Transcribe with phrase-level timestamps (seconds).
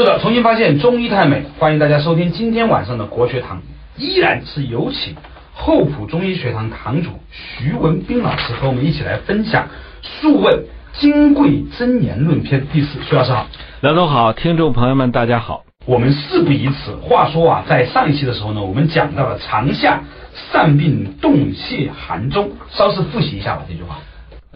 [0.00, 3.60] 是的，重新发现中医太美，欢迎大家收听今天晚上的国学堂，
[3.98, 5.14] 依然是有请
[5.52, 9.64] 厚朴中医学堂堂主徐文斌老师和我们一起来分享
[10.02, 10.54] 《素问·
[10.98, 12.98] 金匮真言论篇》第四。
[13.02, 13.46] 徐老师好，
[13.82, 15.66] 梁总好，听众朋友们大家好。
[15.84, 16.92] 我们事不宜迟。
[17.02, 23.98] 话说啊，在上一期的时候呢，我们讲到了长夏散病冻泄寒中，稍事复习一下吧这句话。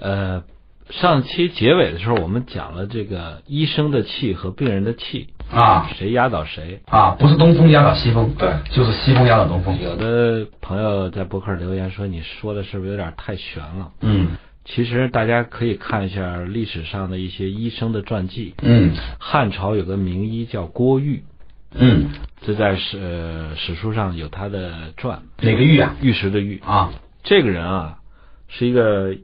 [0.01, 0.43] 呃，
[0.89, 7.11] 上期结尾的时候，我们讲了这个医生的气和病人的气啊，谁压倒谁啊？
[7.19, 9.81] 不是东风压倒西风，对，就是西风压倒东风。
[9.81, 13.93] 有的朋友在博客留言说，你说的是不是有点太玄了？
[14.01, 14.29] 嗯。
[14.67, 18.55] 其实大家可以看一下历史上的一些医生的传记。
[18.63, 21.23] 嗯，汉朝有个名医叫郭玉。
[21.75, 22.09] 嗯，
[22.41, 25.21] 这在史呃史书上有他的传。
[25.43, 25.95] 哪个玉啊？
[26.01, 26.95] 玉石的玉啊。
[27.23, 27.99] 这个人啊，
[28.49, 29.15] 是一个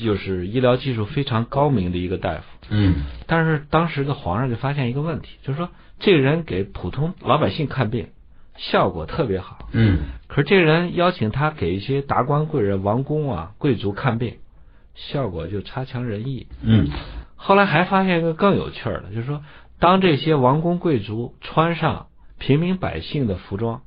[0.00, 2.42] 就是医疗技术非常高明的一个大夫。
[2.70, 3.04] 嗯。
[3.26, 8.08] 但是当时的皇上就发现一个问题，就是说这个人给普通老百姓看病
[8.56, 9.68] 效果特别好。
[9.72, 9.98] 嗯。
[10.28, 14.36] 可是这个人邀请他给一些达官贵人、王公啊、贵族看病。
[14.96, 16.48] 效果就差强人意。
[16.62, 16.88] 嗯，
[17.36, 19.42] 后来还发现一个更有趣的，就是说，
[19.78, 23.80] 当这些王公贵族穿上平民百姓的服装，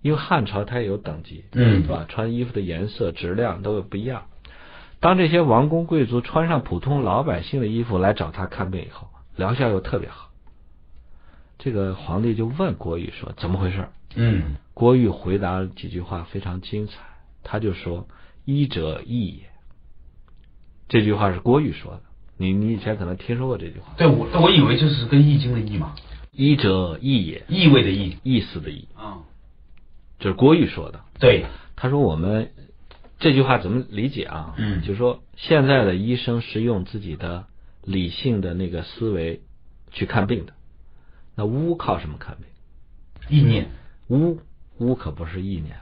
[0.00, 2.04] 因为汉朝它也有等级，嗯，是吧？
[2.08, 4.26] 穿衣服的颜色、质量都有不一样。
[5.04, 10.30] 当这些王公贵族穿上普通老百姓的衣服来找他看病以后，疗效又特别好。
[11.58, 16.94] 这个皇帝就问郭玉说：“怎么回事？”嗯，郭玉回答了几句话非常精彩，
[17.42, 18.08] 他就说
[18.46, 19.42] ：“医者义也。”
[20.88, 22.00] 这句话是郭玉说的，
[22.38, 23.92] 你你以前可能听说过这句话。
[23.98, 25.94] 对，我我以为就是跟《易经》的“易”嘛
[26.32, 28.88] ，“医者义也”，意味的“意”，意思的“意”。
[28.96, 29.18] 啊，
[30.18, 31.00] 就是郭玉说的。
[31.20, 31.44] 对，
[31.76, 32.52] 他说我们
[33.24, 34.54] 这句话怎么理解啊？
[34.58, 37.46] 嗯，就是说现在的医生是用自己的
[37.82, 39.40] 理性的那个思维
[39.92, 40.52] 去看病的，
[41.34, 42.44] 那巫靠什么看病？
[43.30, 43.70] 意念。
[44.10, 44.40] 巫
[44.76, 45.74] 巫可不是意念，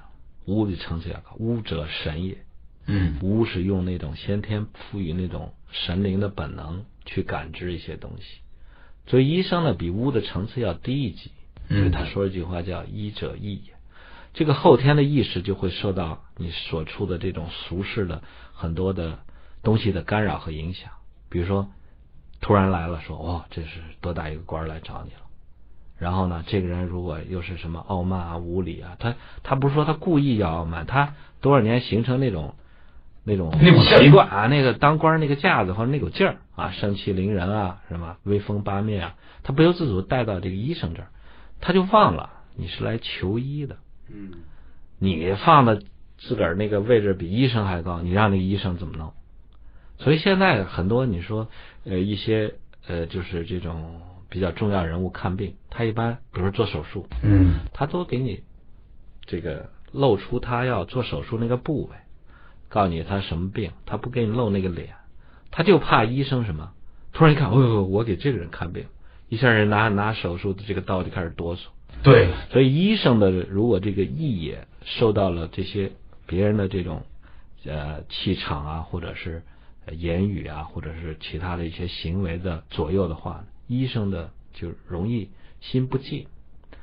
[0.44, 2.38] 巫的层次要高，巫者神也。
[2.86, 8.38] 嗯，巫是用那种先天赋予那种神灵的本能去感知一些东西，
[9.08, 11.32] 所以医生呢比巫的层次要低一级。
[11.68, 13.72] 所以他说一句话叫“医者义也”，
[14.32, 18.22] 这个后天的意识就会受到你所处的这种俗世的
[18.52, 19.18] 很多的
[19.62, 20.90] 东西的干扰和影响。
[21.28, 21.68] 比如说，
[22.40, 25.20] 突然来了说：“哦，这是多大一个官来找你了。”
[25.98, 32.54] 然后呢，这个人如果又是什么傲慢啊、无礼啊，他他不是说他故意要傲慢，他多少年形成那种。
[33.24, 33.52] 那种
[33.84, 41.08] 习惯啊，那个当官那个架子或者那股劲儿啊，盛气凌人啊，什么威风八面啊，他不由自主带到这个医生这儿，
[41.60, 43.76] 他就忘了你是来求医的。
[44.12, 44.30] 嗯，
[44.98, 45.82] 你放的
[46.18, 49.12] 自个儿那个位置比医生还高，你让那个医生怎么弄？
[49.98, 51.48] 所以现在很多你说
[51.84, 52.54] 呃一些
[52.86, 58.42] 呃就是这种比较重要人物看病，他一般比如说做手术，嗯，他都给你
[59.24, 61.96] 这个露出他要做手术那个部位。
[62.68, 64.94] 告诉你他什么病，他不给你露那个脸，
[65.50, 66.72] 他就怕医生什么。
[67.12, 68.86] 突然一看，哦，我给这个人看病，
[69.28, 71.60] 一下人拿拿手术的这个刀就开始哆嗦。
[72.02, 75.92] 对，所以医生的如果这个意也受到了这些
[76.26, 77.02] 别人的这种
[77.64, 79.42] 呃气场啊，或者是
[79.90, 85.30] 言语啊，或者是其他的一些行为的左右的话，医生的就容易
[85.60, 86.26] 心不静。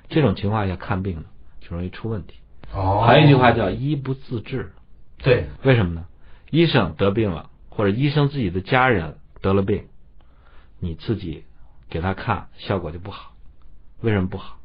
[0.08, 1.26] 这种情况下看病呢，
[1.60, 2.36] 就容易出问题。
[2.74, 4.72] 哦，还有一句话叫医不自治。
[5.18, 6.06] 对，为什么呢？
[6.50, 9.86] 医生得病了，或者医生自己的家人得了病，
[10.80, 11.44] 你自己
[11.90, 13.34] 给他看，效果就不好。
[14.02, 14.59] 为什么不好？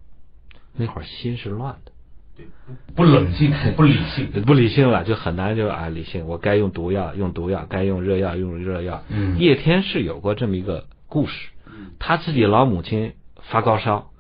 [0.77, 1.93] 那会儿心是乱的，
[2.37, 2.47] 对，
[2.97, 6.27] 不冷静，不理性，不理性了，就很难就啊理性。
[6.27, 9.05] 我该用毒药用毒药，该用热药用热药。
[9.09, 11.51] 嗯，叶天士有过这么一个故事，
[12.01, 14.11] 他自己老母亲发高烧，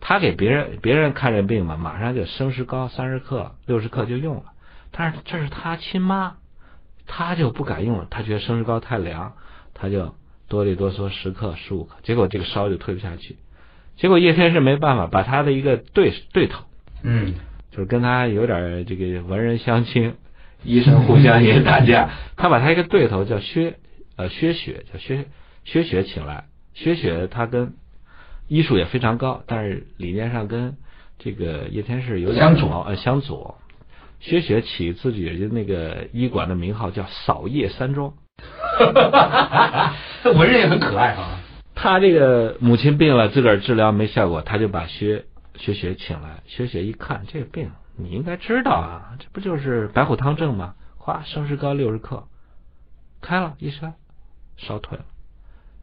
[0.00, 4.44] 他给别人别人看这病嘛，马上就生石膏三十克、六十克就用了。
[4.90, 6.38] 但是这是他亲妈，
[7.06, 8.08] 他就不敢用了。
[8.10, 9.34] 他觉得生石膏太凉，
[9.74, 10.16] 他就
[10.48, 13.36] 哆里哆嗦十克十五克，结果这个烧就退不下去。
[14.00, 16.64] 结果叶天士没办法，把他的一个对对头，
[17.02, 17.34] 嗯，
[17.70, 20.14] 就是跟他有点这个文人相亲，
[20.64, 22.08] 医生互相也打架。
[22.34, 23.74] 他把他一个对头叫薛
[24.16, 25.26] 呃薛雪，叫薛
[25.64, 26.44] 薛雪请来。
[26.72, 27.74] 薛雪他跟
[28.48, 30.76] 医术也非常高，但是理念上跟
[31.18, 33.58] 这个叶天士有点相左呃相左。
[34.20, 38.14] 薛雪起自己的那个医馆的名号叫扫叶山庄，
[40.22, 41.40] 这 文人也很可爱啊。
[41.82, 45.24] 他这个母亲病了，自个儿治疗没效果，他就把薛
[45.56, 46.42] 薛雪请来。
[46.46, 50.74] 薛雪一看这个病，你应该知道啊，这不就是白虎汤症吗？
[50.98, 52.24] 哗，生石膏六十克，
[53.22, 53.94] 开了一筛，
[54.58, 55.06] 烧退了。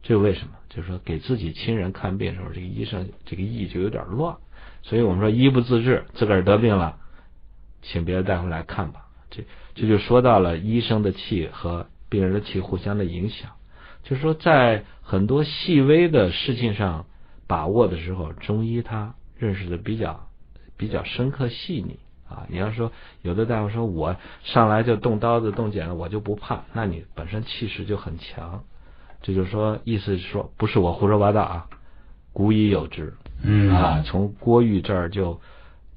[0.04, 0.52] 这是为什么？
[0.68, 4.36] 就是说给自己亲人看病的时候，这个医生这个意就有点乱。
[4.82, 6.94] 所以我们说医不自治，自个儿得病了，
[7.82, 9.08] 请别的大夫来看吧。
[9.30, 13.50] 这这就说到了医生的气和病人的气互相的影响。
[14.02, 17.06] 就是说，在很多细微的事情上
[17.46, 20.28] 把握的时候，中医他认识的比较
[20.76, 21.98] 比较深刻细腻
[22.28, 22.46] 啊。
[22.48, 22.92] 你要说
[23.22, 28.64] 有的大夫说我上来就动刀子动剪子，我就不怕，那你本身气势就很强。
[29.20, 31.66] 这就是说，意思是说，不是我胡说八道啊，
[32.32, 33.14] 古已有之。
[33.42, 35.40] 嗯啊，从郭玉这儿就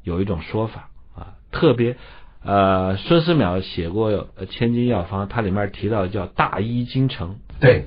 [0.03, 1.97] 有一种说法啊，特别
[2.43, 4.11] 呃，孙思邈写过
[4.45, 7.37] 《千金药方》，它里面提到叫大医精诚。
[7.61, 7.85] 对，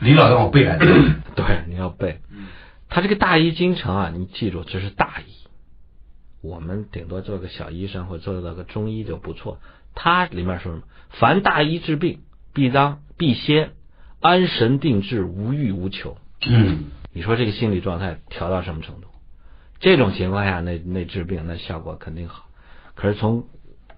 [0.00, 0.84] 李老让我背来的。
[1.34, 2.20] 对，你要背。
[2.88, 5.32] 他这个大医精诚啊，你记住，这是大医。
[6.42, 9.58] 我们顶多做个小医生，或做到个中医就不错。
[9.94, 10.84] 他里面说什么？
[11.08, 12.20] 凡大医治病，
[12.52, 13.70] 必当必先
[14.20, 16.18] 安神定志，无欲无求。
[16.46, 16.84] 嗯。
[17.14, 19.08] 你说这个心理状态调到什么程度？
[19.80, 22.44] 这种情况下，那那治病那效果肯定好。
[22.94, 23.46] 可是从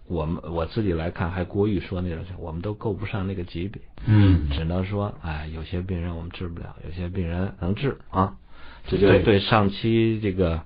[0.09, 3.81] 我们我自己来看，还郭玉说那种，我们都够不上那个级别。
[4.07, 8.35] 嗯，只能说，哎，有些病人我们治不了，有些病人能治啊。
[8.89, 10.61] 这就对上期这个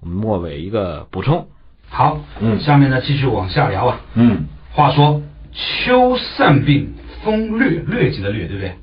[0.00, 1.46] 我们末尾一个补充。
[1.88, 4.00] 好，嗯，下面呢继续往下聊啊。
[4.14, 5.22] 嗯，话说
[5.52, 8.74] 秋散病，风疟，疟疾的疟，对不对？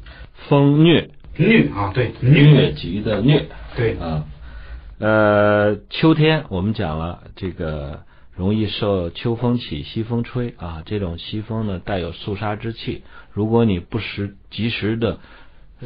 [0.47, 1.09] 风疟。
[1.35, 3.45] 疟啊，对，疟疾的疟，
[3.75, 4.23] 对啊，
[4.99, 7.99] 呃，秋天我们讲了，这个
[8.35, 15.19] 容易受秋风起，西风吹啊，这种西风呢带有肃杀之气，如果你不时及时的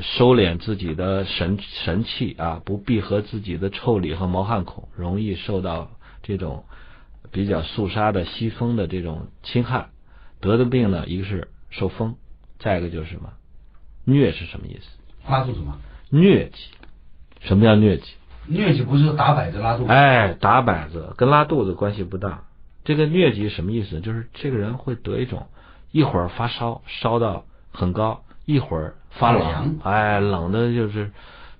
[0.01, 5.91] 收敛自己的神神气啊，不闭合自己的臭理和毛汗孔，容易受到
[6.23, 6.63] 这种
[7.31, 9.89] 比较肃杀的西风的这种侵害，
[10.39, 12.15] 得的病呢，一个是受风，
[12.59, 13.33] 再一个就是什么，
[14.05, 14.87] 疟是什么意思？
[15.27, 15.79] 拉肚子吗？
[16.11, 16.57] 疟疾，
[17.41, 18.13] 什么叫疟疾？
[18.49, 19.91] 疟疾不是打摆子拉肚子？
[19.91, 22.43] 哎，打摆子跟拉肚子关系不大。
[22.83, 23.99] 这个疟疾什么意思？
[23.99, 25.47] 就是这个人会得一种，
[25.91, 31.11] 一会儿发烧，烧到很高，一会儿发冷，哎，冷的就是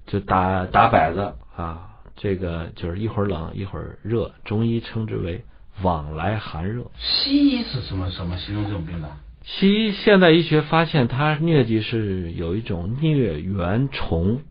[0.06, 1.84] 就打打摆子啊。
[2.16, 5.44] 这个就是一会儿冷一会儿热，中医称之为
[5.84, 6.84] 往来寒热。
[6.98, 9.10] 西医是什么什么形容这种病的？
[9.44, 14.42] 西医现代医学发现，它疟疾是有一种疟原虫，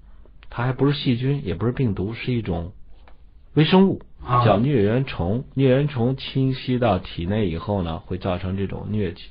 [0.50, 2.72] 它还不是细菌，也不是病毒，是一种
[3.54, 4.02] 微生物，
[4.44, 5.44] 叫疟原虫。
[5.54, 9.22] 疟原虫侵袭到体内以后呢，会造成这种疟疾，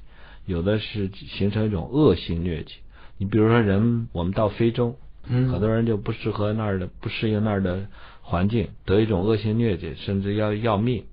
[0.46, 2.76] 有的是形成一种恶性疟疾。
[3.18, 4.96] 你比如说人，我们到非洲，
[5.28, 7.86] 嗯，很多人就不适合那儿的，不适应那儿的
[8.22, 11.06] 环境，得一种恶性疟疾，甚至要要命。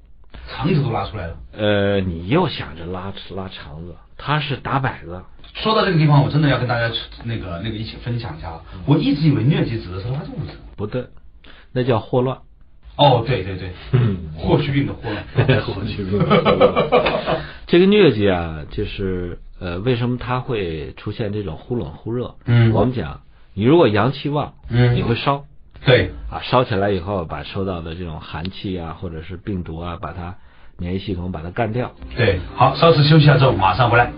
[0.49, 1.37] 肠子都拉出来了。
[1.53, 5.23] 呃，你又想着拉拉肠子，他是打摆子。
[5.55, 6.91] 说到这个地方，我真的要跟大家
[7.25, 8.61] 那个那个一起分享一下。
[8.87, 11.07] 我一直以为疟疾指的是拉肚子，不对，
[11.73, 12.39] 那叫霍乱。
[12.97, 13.73] 哦，对对对，
[14.37, 15.25] 霍去病的霍乱，
[15.63, 16.19] 霍去病。
[17.67, 22.37] 这个疟疾啊，就是呃，为什么它会出现这种忽冷忽热？
[22.47, 23.21] 嗯，我们讲，
[23.55, 25.45] 你如果阳气旺，嗯，你会烧。
[25.85, 30.37] 对啊，烧起来以后，把收到的这种寒气啊，或者是病毒啊，把它
[30.83, 31.93] 免疫系统把它干掉。
[32.17, 34.11] 对，好，稍事休息下之后马上回来。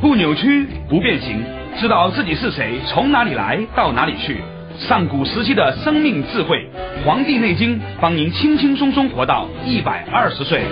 [0.00, 1.42] 不扭曲，不变形，
[1.80, 4.40] 知道自己是谁，从哪里来到哪里去。
[4.78, 6.70] 上古时期的生命智慧，
[7.04, 10.62] 《黄帝内经》帮您轻轻松松活到一百二十岁。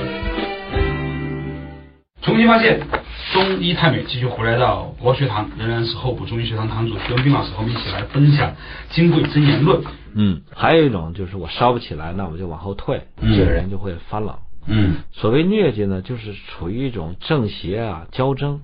[2.23, 2.79] 重新发现。
[3.31, 8.51] 中医太美继续回来到国学堂，仍然是候补中医学堂堂主徐文斌老师和我们一起来分享
[8.91, 9.81] 《金匮真言论》。
[10.15, 14.37] 嗯，还有一种就是我烧不起来，那我就往后退，这个人就会发冷。
[14.67, 18.63] 嗯，所谓疟疾呢，就是处于一种正邪啊交争，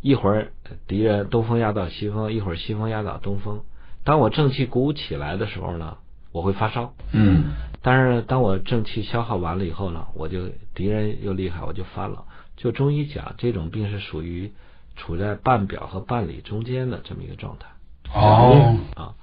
[0.00, 0.52] 一会儿
[0.86, 3.62] 敌人东风压倒西风，一会儿西风压倒东风。
[4.04, 5.96] 当我正气鼓起来的时候呢，
[6.30, 6.92] 我会发烧。
[7.10, 7.46] 嗯，
[7.82, 12.16] 但是当我正气消耗完了以后呢，我就敌人又厉害，我就发冷。
[12.56, 14.52] 就中医讲，这种病是属于
[14.96, 17.66] 处在半表和半里中间的这么一个状态。
[18.14, 19.14] 哦，啊，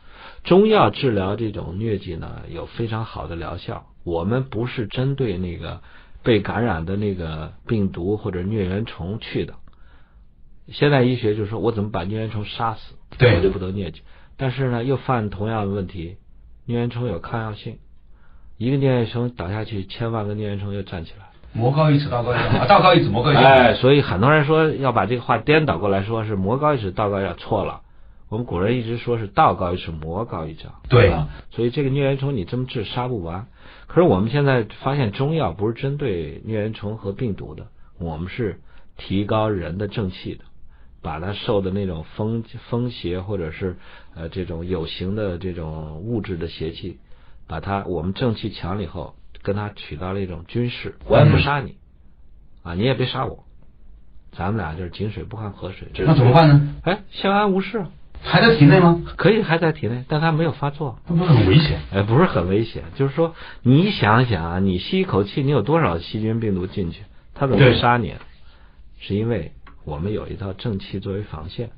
[0.43, 3.87] 中药治疗这种疟疾呢，有非常好的疗效。
[4.03, 5.81] 我们不是针对那个
[6.23, 9.55] 被感染的那个病毒或者疟原虫去的。
[10.67, 14.01] 现代医学就是说我怎么把疟原虫杀死，对，我就不得疟疾。
[14.37, 16.17] 但是呢，又犯同样的问题，
[16.67, 17.77] 疟原虫有抗药性，
[18.57, 21.30] 一个疟原虫倒下去，千万个疟原虫又站起来。
[21.53, 23.43] 魔高一尺，道高一丈啊，道高一尺，魔高一丈。
[23.43, 27.81] 哎，所以很多人说要把这个话颠倒过来说，是魔高一尺，道高一丈，错了。
[28.29, 30.73] 我们古人一直说是道高一尺，魔高一丈。
[30.89, 31.13] 对，
[31.49, 33.47] 所以这个疟原虫你这么治杀不完。
[33.87, 37.67] 可是我们现在发现中药不是针对疟原虫和病毒的，
[37.99, 38.61] 我们是
[38.97, 40.45] 提高人的正气的。
[41.03, 43.77] 把它受的那种风风邪或者是
[44.15, 46.99] 呃这种有形的这种物质的邪气，
[47.47, 51.75] 把它我们正气强了以后，跟他取到了一种军事，我也不杀你，
[52.63, 53.43] 啊，你也别杀我，
[54.31, 55.87] 咱们俩就是井水不犯河水。
[56.05, 56.75] 那怎么办呢？
[56.83, 57.85] 哎，相安无事，
[58.21, 59.01] 还在体内吗？
[59.17, 60.99] 可以还在体内，但他没有发作。
[61.07, 61.79] 那不是很危险？
[61.91, 67.01] 哎，不是很危险，就是说你想想啊，你吸一口气，你有多少细菌病毒进去，
[67.33, 68.15] 他怎么会杀你？
[68.99, 69.51] 是因为。
[69.83, 71.71] 我们有一套正气作为防线，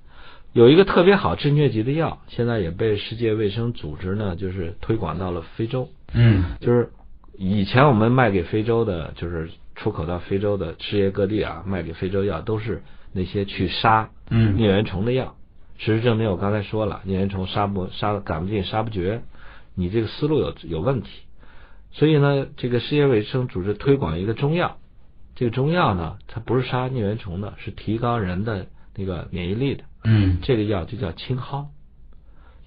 [0.52, 5.88] 有一个特别好治疟疾的药，现在也被世界卫生组织呢，就是推广到了非洲。
[6.14, 6.92] 嗯，就是
[7.38, 15.36] 以前我们卖给非洲的，就是出口到非洲的世界各地啊，卖给非洲药都是那些去杀嗯疟原虫的药。
[15.78, 19.24] 事实证明，我刚才说了，疟原虫杀不杀赶不尽杀不绝，
[19.74, 21.10] 你这个思路有有问题。
[21.92, 24.78] 所以呢，这个世界卫生组织推广一个中药。
[25.36, 29.84] 这个中药呢，它不是杀疟原虫的，是提高人的那个免疫力的。
[30.04, 31.68] 嗯，这个药就叫青蒿，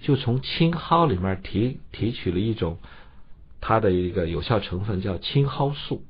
[0.01, 2.79] 就从青蒿里面提提取了一种
[3.61, 6.03] 它的一个有效成分，叫青蒿素。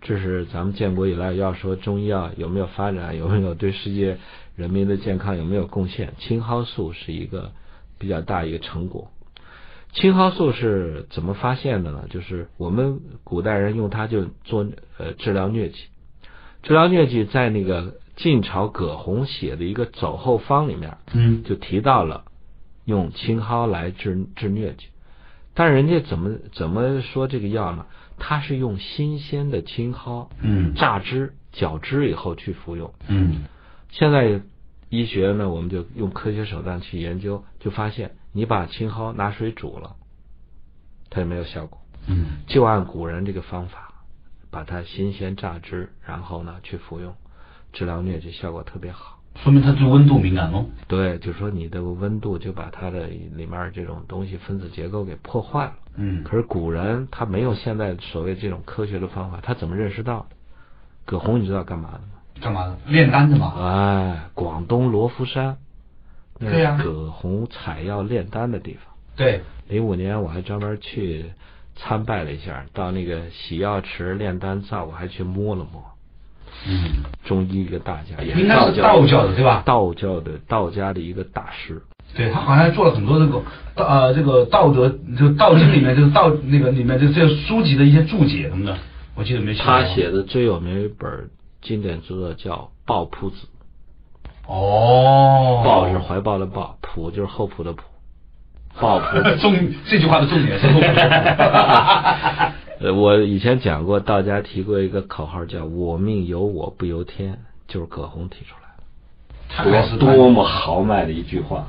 [0.00, 4.18] 这是咱们建国以来要说中医药有没有发展，有没有对世界
[4.54, 7.52] 人民的健康有没有贡献，青蒿素是一个
[7.98, 9.10] 比较大一个成果。
[9.92, 12.04] 青蒿素是怎么发现的呢？
[12.10, 14.66] 就是我们古代人用它就做
[14.98, 15.76] 呃治疗疟疾，
[16.62, 22.24] 治疗疟疾在那个晋朝葛洪写的一个走后方里面，嗯，就提到了
[22.84, 24.86] 用青蒿来治治疟疾，
[25.56, 27.86] 但人家怎么怎么说这个药呢？
[28.16, 33.46] 它是用新鲜的青蒿，嗯，榨汁搅汁以后去服用，嗯，
[33.90, 34.40] 现在
[34.88, 38.14] 医学呢，我们就用科学手段去研究，就发现。
[38.32, 39.96] 你把青蒿拿水煮了，
[41.08, 41.80] 它也没有效果。
[42.06, 43.94] 嗯，就按古人这个方法，
[44.50, 47.14] 把它新鲜榨汁，然后呢去服用，
[47.72, 49.15] 治疗疟疾效果特别好。
[49.42, 50.66] 说明它对温度敏感喽？
[50.88, 55.72] 对，就是说你的温度就把它的里面这种东西分子结构给破坏了。
[55.96, 60.36] 嗯，可是古人他没有现在所谓这种科学的方法，他怎么认识到的？
[61.04, 62.04] 葛洪你知道干嘛的吗？
[62.40, 62.76] 干嘛的？
[62.86, 63.54] 炼丹的嘛。
[63.58, 65.56] 哎，广东罗浮山。
[66.38, 68.94] 对呀，葛洪采药炼丹的地方。
[69.16, 71.24] 对，零五年我还专门去
[71.74, 75.82] 参拜了一下，到那个洗药池炼丹灶，我还去摸了摸。
[76.68, 79.62] 嗯，中医一个大家，应该是道教的对吧？
[79.66, 81.82] 道教的道家的一个大师。
[82.14, 83.42] 对他好像做了很多这个
[83.74, 88.78] 道呃这个道德就道经里面就是道那个里面就这书籍的一些注解什么的，
[89.16, 89.52] 我记得没。
[89.54, 91.28] 他写的最有名一本
[91.60, 92.52] 经典著作叫
[92.86, 93.36] 《抱朴子》。
[94.48, 97.82] 哦，抱是怀抱的抱，朴就是厚朴的朴，
[98.80, 99.20] 抱朴。
[99.42, 99.54] 重
[99.86, 100.86] 这句话的重点是厚朴。
[102.78, 111.66] 呃，我以前讲过，道家提过一个口号，叫“我命由我不由天”，就是葛洪提出来的，多多么豪迈的一句话。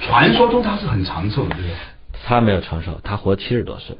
[0.00, 1.64] 传说中他是很长寿的，对？
[2.24, 3.98] 他没有长寿，他活七十多岁。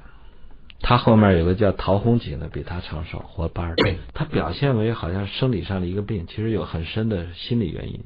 [0.80, 8.00] 他后面有个叫陶弘景的，比他长寿，活八十对，他表现为好像生理上的一个病，其实有很深的心理原因。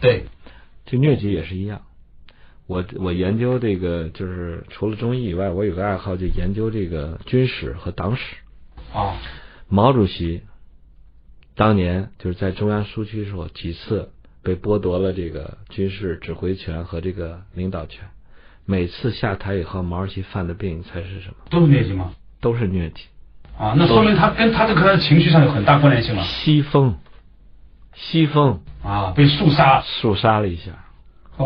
[0.00, 0.24] 对，
[0.86, 1.82] 就疟疾也是一样。
[2.72, 8.36] 我我研究这个，就是除了中医以外，我有个爱好，就研究这个军史和党史。
[8.94, 9.16] 啊，
[9.68, 10.42] 毛主席
[11.54, 14.10] 当年就是在中央苏区时候几次
[14.42, 18.04] 被剥夺了这个军事指挥权和这个领导权。
[18.64, 21.34] 每次下台以后，毛主席犯的病，你猜是什么？
[21.50, 22.12] 都是疟疾吗？
[22.40, 23.04] 都是疟疾。
[23.58, 26.24] 啊，那说明他跟他这个情绪上有很大关联性了。
[26.24, 26.94] 西风，
[27.94, 30.81] 西风啊，被肃杀，肃杀了一下，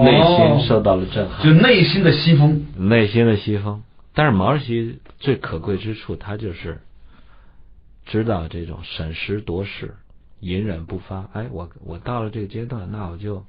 [0.04, 3.82] 内心受到了震撼，就内心的西风，内心的西风。
[4.14, 6.80] 但是毛主席最可贵之处，他就是
[8.04, 9.94] 知道这种审时度势、
[10.40, 11.28] 隐忍不发。
[11.32, 13.44] 哎，我我到了这个阶段，那我就。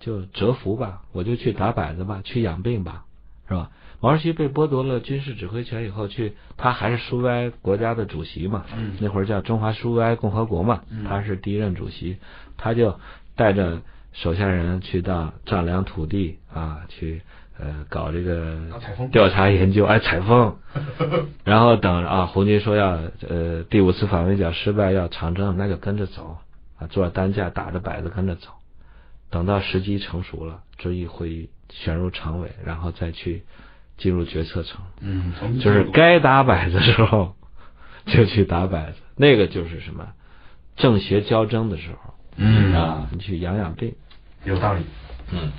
[0.00, 3.02] 就蛰伏吧，我就去打摆子吧，去养病吧，
[3.48, 3.72] 是吧？
[3.98, 12.18] 毛主席被剥夺了军事指挥权以后，去他还是苏维埃国家的主席嘛，嗯，那会儿叫中华苏维埃共和国嘛，他是第一任主席，
[12.56, 13.00] 他就
[13.34, 17.22] 带着手下人去到丈量土地啊，去
[17.58, 18.58] 呃搞这个
[19.12, 20.56] 调查研究，哎，采风，
[21.44, 22.98] 然后等啊，红军说要
[23.28, 26.38] 呃第五次反围剿失败要长征，那就跟着走
[26.78, 28.48] 啊，坐着担架打着摆子跟着走。
[29.30, 33.44] 等到时机成熟了，遵义会议选入常委，然后再去
[33.98, 34.80] 进入决策层。
[35.00, 37.34] 嗯，就是该打摆子的时候
[38.06, 40.08] 就去打摆子，那个就是什么
[40.76, 42.14] 正邪交争的时候。
[42.38, 43.94] 嗯啊，你去养养病，
[44.44, 44.82] 有道理。
[45.30, 45.50] 嗯，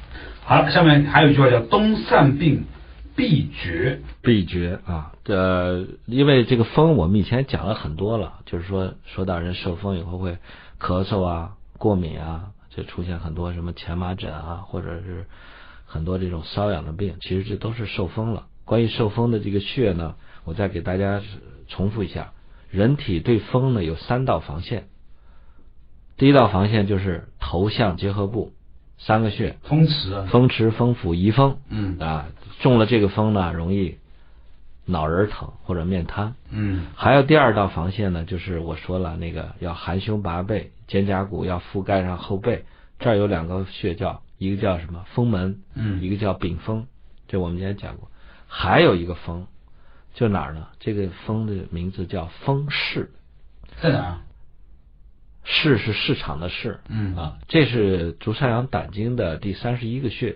[0.44, 2.64] 好了，下面还有一句话叫“冬散病
[3.16, 5.12] 必绝”，必绝啊。
[5.26, 10.40] 呃，因为这个风，我们以前讲了很多了，就是说说到人受风以后会
[10.80, 12.52] 咳嗽啊、过敏啊。
[12.72, 15.26] 就出现很多什么荨麻疹啊，或者是
[15.86, 18.46] 很多这种瘙痒的病，其实这都是受风了。
[18.64, 21.20] 关于受风的这个穴呢，我再给大家
[21.68, 22.32] 重复一下：
[22.70, 24.88] 人体对风呢有三道防线，
[26.20, 28.52] 第一道防线就是头项结合部
[28.98, 31.58] 三个穴，风池啊，风池、风府、仪风。
[31.70, 32.28] 嗯啊，
[32.60, 33.98] 中了这个风呢，容易
[34.84, 36.36] 脑仁疼或者面瘫。
[36.50, 42.66] 嗯还有第二道防线呢，就是我说了那个要含胸拔背，肩胛骨要覆盖上后背，
[43.00, 46.86] 这儿有两个穴叫，一个叫什么风门，嗯一个叫丙风，
[47.30, 48.12] 这我们之前讲过。
[48.46, 49.48] 还有一个风，
[50.14, 50.68] 就哪儿呢？
[50.82, 53.10] 这个风的名字叫风市，
[53.82, 54.22] 在哪儿啊？
[55.52, 57.16] 市是市场的市，嗯。
[57.16, 60.36] 啊，这是足少阳胆经的第三十一个穴，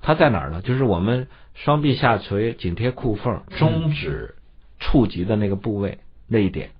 [0.00, 0.62] 它在哪儿呢？
[0.62, 4.36] 就是我们双臂下垂、紧贴裤缝、中指
[4.78, 6.70] 触及的那个部位那一点，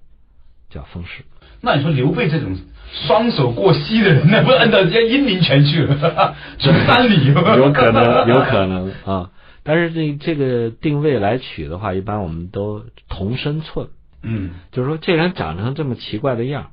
[0.70, 1.24] 叫风市。
[1.60, 2.56] 那你说刘备这种
[2.92, 5.82] 双手过膝的人，那不按到人家阴陵泉去？
[5.84, 7.34] 了，出山里有
[7.72, 9.30] 可能，有可能啊。
[9.64, 13.88] 但是这这个定位来取的话，一般我们都同身寸，
[14.22, 14.50] 嗯。
[14.70, 16.66] 就是说这人长成这么奇怪的样儿，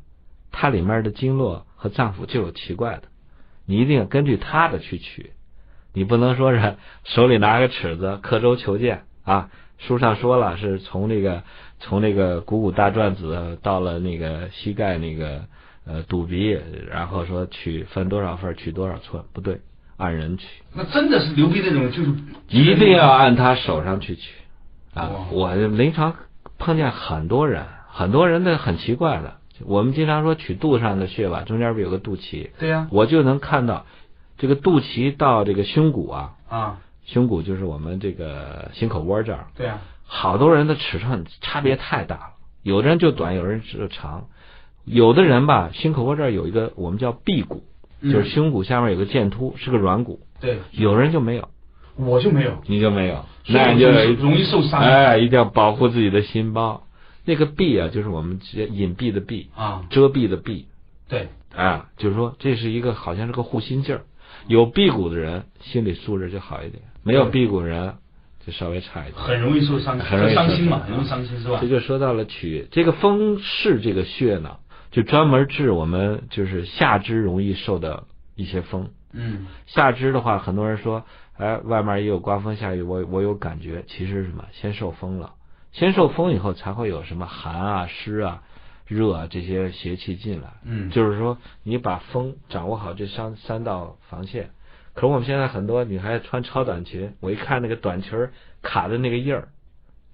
[0.51, 3.03] 它里面的经络和脏腑就有奇怪的，
[3.65, 5.31] 你一定要根据它的去取，
[5.93, 9.49] 你不能说是手里拿个尺子刻舟求剑啊。
[9.77, 11.43] 书上说了，是从那个
[11.79, 15.45] 从那个股骨大转子到了那个膝盖那个
[15.85, 19.61] 呃肚鼻，然后说取分多少份取多少寸，不对，
[19.95, 20.45] 按人取。
[20.73, 22.13] 那真的是牛逼那种就是
[22.49, 24.33] 一定要按他手上去取
[24.93, 25.27] 啊！
[25.31, 26.13] 我临床
[26.57, 29.37] 碰见很多人，很多人的很奇怪的。
[29.65, 32.87] 我们经常说取肚上的穴吧，中间不有个肚脐，对呀。
[32.91, 33.85] 我就能看到
[34.37, 36.77] 这个肚脐到这个胸骨啊，啊。
[37.05, 39.79] 胸骨就是我们这个心口窝这儿，对呀。
[40.05, 44.27] 好多人的尺寸差别太大了，有的人就短，有的人就长，
[44.85, 47.63] 有的人吧，心口窝这儿有一个我们叫臂骨，
[48.01, 48.11] 嗯。
[48.11, 51.49] 就是胸骨下面有个剑突，是个软骨，对，有人就没有。
[51.95, 54.79] 我就没有，你就没有，那你就容易受伤。
[54.79, 56.83] 哎，一定要保护自己的心包。
[57.29, 60.65] 那个闭啊，就是我们直接隐蔽的闭，啊，遮蔽的蔽
[61.07, 64.01] 对，啊，就是说这是一个好像是个护心镜儿。
[64.47, 67.93] 有辟谷的人心理素质就好一点，没有辟谷人
[68.43, 69.21] 就稍微差一点。
[69.21, 71.67] 很容易受伤，很容易伤心嘛，很容易伤心是吧这？
[71.67, 74.57] 就说到了取这个风是这个穴呢，
[74.89, 78.89] 就专门治我们就是下肢容易受的一些风。
[79.13, 81.03] 嗯下肢的话，很多人说，
[81.37, 84.45] 哎，外面也有刮风下雨，我我有感觉，其实是什么？
[84.51, 85.33] 先受风了，
[85.71, 88.41] 先受风以后，才会有什么寒啊、湿啊、
[88.88, 90.49] 热啊这些邪气进来。
[90.63, 94.49] 嗯，就是说，你把风掌握好这三三道防线。
[94.93, 99.47] 可是我们现在很多女孩子穿超短裙，我一看那个短裙儿卡的那个印儿，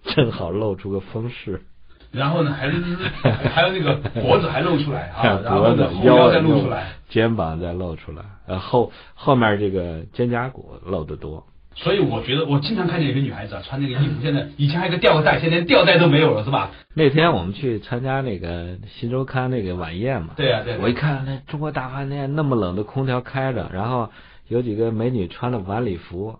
[0.04, 1.64] 正好露出个风势，
[2.12, 2.84] 然后呢，还是
[3.24, 11.48] 还有那个脖子还露出来啊， 然后脖子腰再露露出来，，肩膀再露出来，呃后后面这个肩胛骨露得多。
[11.76, 16.72] 所以我觉得我经常看见有个女孩子啊，穿那个衣服，现在以前还有个吊带，现在连吊带都没有了，是吧？
[16.94, 24.10] 那天我们去参加那个新周刊那个晚宴嘛，对呀、对呀、我一看那中国大饭店那么冷的空调开着，然后
[24.48, 26.40] 有几个美女穿着晚礼服，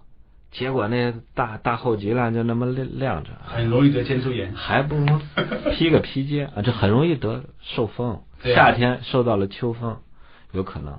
[0.52, 4.54] 结果那大大后脊梁就那么亮亮着，很容易得肩周炎。
[4.54, 5.06] 还不如
[5.74, 8.22] 披个披肩啊，这很容易得受风。
[8.42, 9.98] 对啊夏天受到了秋风，
[10.54, 10.98] 有可能。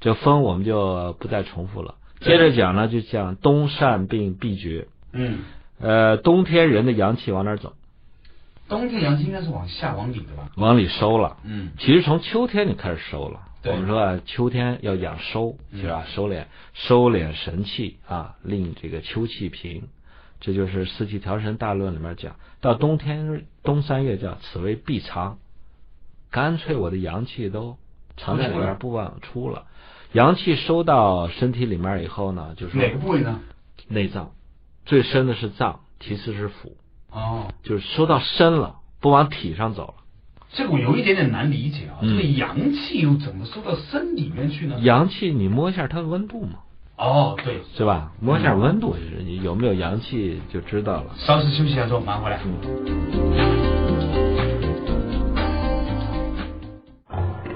[0.00, 1.96] 这风我们就不再重复了。
[2.24, 4.88] 接着讲呢，就讲冬善病必绝。
[5.12, 5.38] 嗯，
[5.78, 7.74] 呃，冬天人的阳气往哪儿走？
[8.68, 10.50] 冬天阳气应该是往下往里的吧？
[10.56, 11.36] 往里收了。
[11.44, 13.40] 嗯，其实从秋天就开始收了。
[13.62, 16.04] 对我们说啊，秋天要养收，嗯是吧？
[16.08, 19.88] 收敛收敛神气啊，令这个秋气平。
[20.40, 25.38] 这就是《四气调神大论》里面讲，到冬天冬三月叫此为闭藏，
[26.30, 27.78] 干脆我的阳气都
[28.18, 29.64] 藏在里面不往出了。
[30.14, 33.40] 阳气收到身体里面以后呢，就是哪个部位呢？
[33.88, 34.30] 内脏，
[34.86, 36.72] 最深的是脏，其次是腑，
[37.10, 39.94] 哦，就是收到身了，不往体上走了。
[40.52, 44.78] 这个我有一点点难理解啊，嗯这个阳气又怎么收到身里面去呢？
[44.78, 46.60] 阳气你摸一下它的温度嘛，
[46.96, 48.12] 哦，对，是吧？
[48.20, 51.16] 摸一下温度，就是你有没有阳气就知道了。
[51.16, 53.53] 稍事休息一下之后马上回来。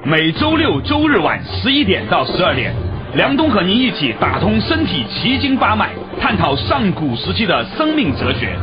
[0.08, 2.74] 每周六周日晚十一点到十二点，
[3.14, 8.58] 梁冬和您一起打通身体奇经八脉，探讨上古时期的生命哲学。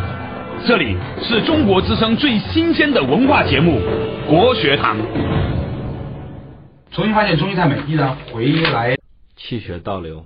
[0.65, 3.79] 这里是中国之声最新鲜的文化节目
[4.27, 4.97] 《国学堂》。
[6.89, 8.97] 重新发现中医太美，依然回来。
[9.35, 10.25] 气血倒流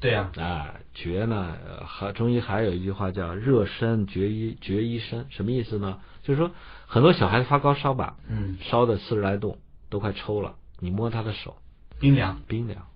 [0.00, 5.98] 对呀、啊，绝呢，呃还中医还有一句话叫热身绝医绝医身，什么意思呢？
[6.22, 6.50] 就是说
[6.86, 9.58] 很多小孩子发高烧吧，嗯，烧的四十来度，
[9.90, 11.56] 都快抽了，你摸他的手，
[11.98, 12.40] 冰凉。
[12.46, 12.86] 冰凉，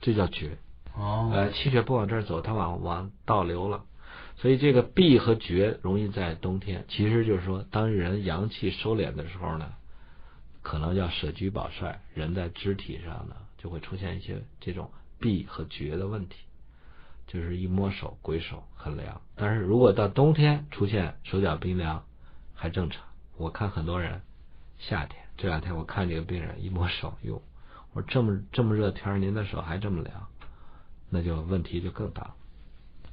[0.00, 0.58] 这叫绝。
[0.96, 3.84] 哦，呃，气血不往这儿走，它往往倒流了，
[4.36, 6.84] 所以这个闭和绝容易在冬天。
[6.88, 9.72] 其实就是说，当人阳气收敛的时候呢，
[10.62, 16.36] 可能要舍居保帅，人在肢体上呢就会出现一些这种闭和绝的问题，
[17.26, 19.20] 就是一摸手鬼手很凉。
[19.34, 22.04] 但是如果到冬天出现手脚冰凉，
[22.54, 23.02] 还正常。
[23.36, 24.22] 我看很多人
[24.78, 27.42] 夏天这两天我看这个病人一摸手，哟，
[27.92, 30.14] 我说这么这么热天，您的手还这么凉。
[31.10, 32.30] 那就问题就更大了，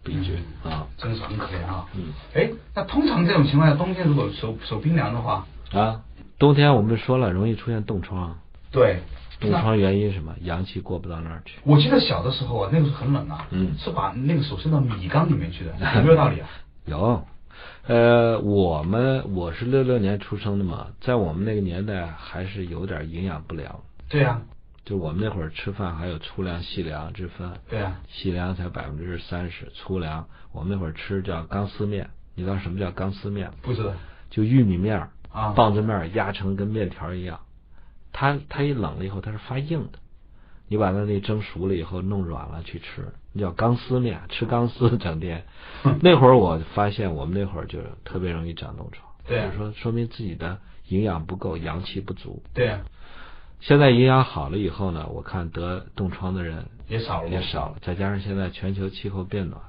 [0.03, 1.87] 闭绝啊，真是很可怜啊。
[1.93, 6.01] 嗯，哎，那通常这种情况下，冬天如果手手冰凉的话，啊，
[6.39, 8.35] 冬天我们说了容易出现冻疮，
[8.71, 9.01] 对，
[9.39, 10.35] 冻疮原因什么？
[10.41, 11.59] 阳气过不到那儿去。
[11.63, 16.49] 我记得小的时候啊，那个时候很冷啊，嗯是把那个手伸到米缸里面去的，有没有道理啊？
[16.85, 17.23] 有，
[17.87, 24.41] 呃，我们我是六六年出生的嘛，在我们那个年代还是有点营养不良，对呀、
[24.85, 33.51] 就我们那会儿吃饭还有粗粮、细粮之分，对呀、细粮才百分之三十，粗粮我们那会儿吃叫钢丝面，你知道什么叫钢丝面？
[33.63, 33.93] 不知道。
[34.29, 35.09] 就玉米面
[35.55, 37.39] 棒子面压成跟面条一样，
[38.13, 39.99] 它它一冷了以后它是发硬的，
[40.71, 45.43] 你把它那蒸熟了以后弄软了去吃，那叫钢丝面，吃钢丝整天。
[45.99, 52.41] 那会儿我发现我们那会儿就特别容易长冻疮，对啊就是说说明自己的营养不够，阳气不足。
[52.53, 52.85] 对呀、
[53.59, 59.61] 现在营养好了以后呢，我看得冻疮的人也少了也少了，再加上现在全球气候变暖，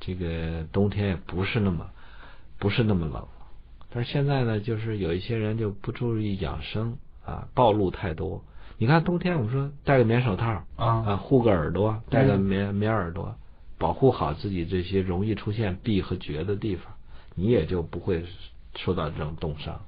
[0.00, 1.86] 这个冬天也不是那么
[2.58, 3.24] 不是那么冷。
[3.94, 8.42] 但是现在呢，就是有一些人就不注意养生啊，暴露太多。
[8.80, 13.34] 你看冬天我们说戴个棉手套啊啊，护个耳朵，戴个嗯棉棉耳朵，
[13.76, 16.86] 保护好自己这些容易出现闭和绝的地方，
[17.34, 18.24] 你也就不会
[18.76, 19.78] 受到这种冻伤。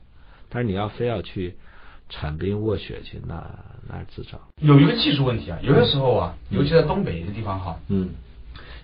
[0.50, 1.54] 但是你要非要去
[2.10, 3.42] 铲冰卧雪去，那
[3.88, 4.38] 那是自找。
[4.60, 8.10] 有一个技术问题啊，有些时候啊，尤其在东北一些地方哈，嗯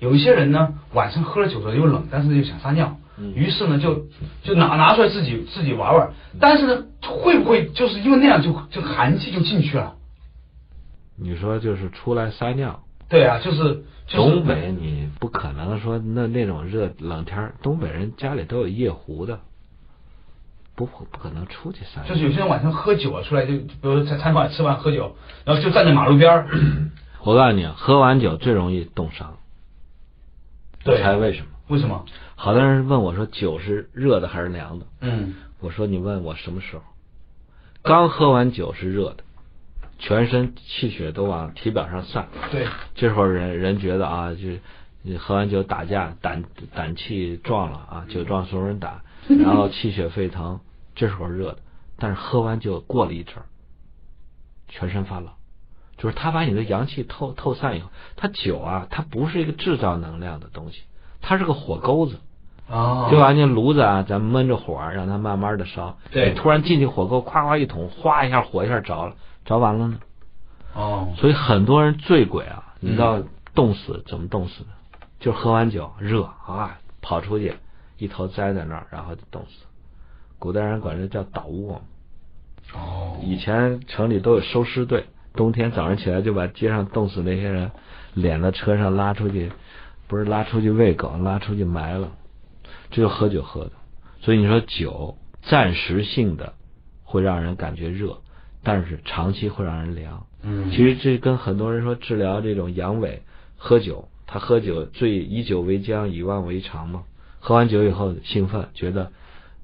[0.00, 4.06] 有一些人呢，晚上喝了酒之后又冷，但是又想撒尿，嗯于是呢就
[4.42, 9.96] 就拿拿出来自己自己玩玩，但是呢，会不会就是因为那样就就寒气就进去了？
[11.20, 19.40] 你说就是出来撒尿，对啊，就是就是东北你不可能说那那种热冷天儿，东北人家里都有夜壶的，
[20.74, 22.08] 不不可能出去撒尿。
[22.08, 26.48] 就是有些人晚上喝酒啊，出来就比如说在餐馆吃完喝酒，然后就站在马路边儿，
[27.24, 29.36] 我告诉你，啊，喝完酒最容易冻伤。
[30.84, 31.46] 对你猜为什么？
[31.68, 32.04] 为什么？
[32.36, 34.86] 好多人问我说酒是热的还是凉的？
[35.00, 36.82] 嗯，我说你问我什么时候？
[37.82, 39.24] 刚喝完酒是热的，
[39.98, 42.28] 全身气血都往体表上散。
[42.50, 44.48] 对，这时候人人觉得啊，就
[45.02, 50.60] 你喝完酒打架，胆胆气壮了啊，酒壮怂人胆，然后气血沸腾，
[50.94, 51.58] 这时候热的。
[51.96, 53.46] 但是喝完酒过了一阵儿，
[54.68, 55.30] 全身发冷，
[55.96, 60.82] 就是他把你的阳气透透散以后，他酒啊，它不是一个制造能量的东西，
[61.20, 62.20] 它是个火钩子。
[62.70, 65.96] 哦，就把那炉子啊，咱闷着火，让它慢慢的烧。
[66.10, 69.98] 对突然进去火够，夸夸一捅，哗一下火一下着了，着完了呢。
[70.74, 74.68] 哦，所以很多人醉鬼啊，你知道嗯冻死怎么冻死的？
[75.18, 77.54] 就喝完酒热啊，跑出去
[77.96, 79.64] 一头栽在那儿，然后就冻死。
[80.38, 81.80] 古代人管这叫倒卧。
[82.74, 87.70] 哦，以前城里都有收尸队，冬天早上起来就把街上冻死那些人
[88.14, 89.50] 敛到车上拉出去，
[90.06, 92.10] 不是拉出去喂狗，拉出去埋了。
[92.90, 93.72] 这就喝酒喝的。
[94.20, 96.54] 所以你说酒暂时性的
[97.04, 98.18] 会让人感觉热，
[98.62, 100.26] 但是长期会让人凉。
[100.42, 103.20] 嗯，其实这跟很多人说治疗这种阳痿，
[103.56, 107.04] 喝酒，他喝酒醉以酒为浆，以万为常嘛。
[107.40, 109.12] 喝完酒以后兴奋，觉得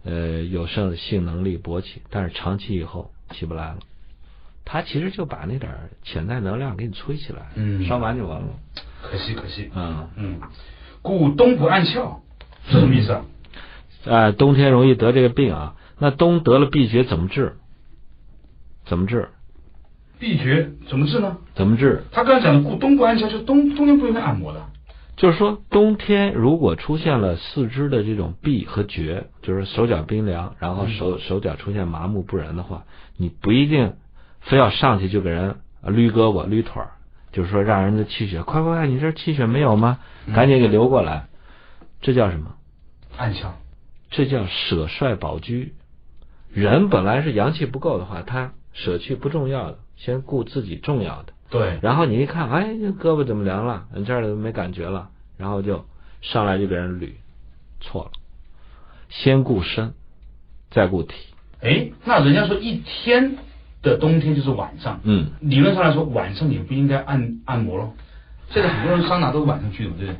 [0.04, 3.78] 呃有胜性能力勃起，但是长期以后起不来了。
[4.64, 8.48] 他其实就把那点潜在能量给你催起来，嗯烧完就完了。
[9.02, 10.40] 可惜可惜，嗯，嗯，
[11.02, 12.20] 故冬不暗窍，
[12.66, 13.24] 是什么意思啊？
[14.06, 15.74] 哎，冬天容易得这个病啊。
[15.98, 17.56] 那冬得了闭绝怎么治？
[18.84, 19.28] 怎么治？
[20.18, 21.36] 闭绝怎么治呢？
[21.54, 22.04] 怎么治？
[22.12, 24.60] 他刚才讲的故冬不安全，就是冬冬天不应该按摩的。
[25.16, 32.84] 就是说，冬天如果出现了四肢的这种闭和绝，就是手脚冰凉，然后手手脚出现麻木不仁的话，
[33.16, 33.94] 你不一定
[34.40, 36.90] 非要上去就给人呃捋胳膊捋腿儿，
[37.30, 39.98] 就是说让人的气血快快快，你这气血没有吗？
[40.34, 41.28] 赶紧给流过来，
[42.04, 42.54] 这叫什么？
[43.16, 43.52] 按窍，
[44.10, 45.72] 这叫舍帅保居。
[46.52, 51.32] 人本来是阳气不够的话，他舍去不重要的，先顾自己重要的。
[51.48, 53.86] 对，然后你一看，哎，这胳膊怎么凉了？
[53.94, 55.86] 你这儿怎么没感觉了，然后就
[56.20, 57.08] 上来就给人捋，
[57.80, 58.10] 错了，
[59.08, 59.94] 先顾身，
[60.70, 61.14] 再顾体。
[61.62, 63.38] 哎，那人家说一天
[63.80, 67.94] 的冬天就是晚上，嗯，理论上来说，晚上也不应该按按摩喽。
[68.50, 70.14] 现在很多人桑拿都是晚上去的，对，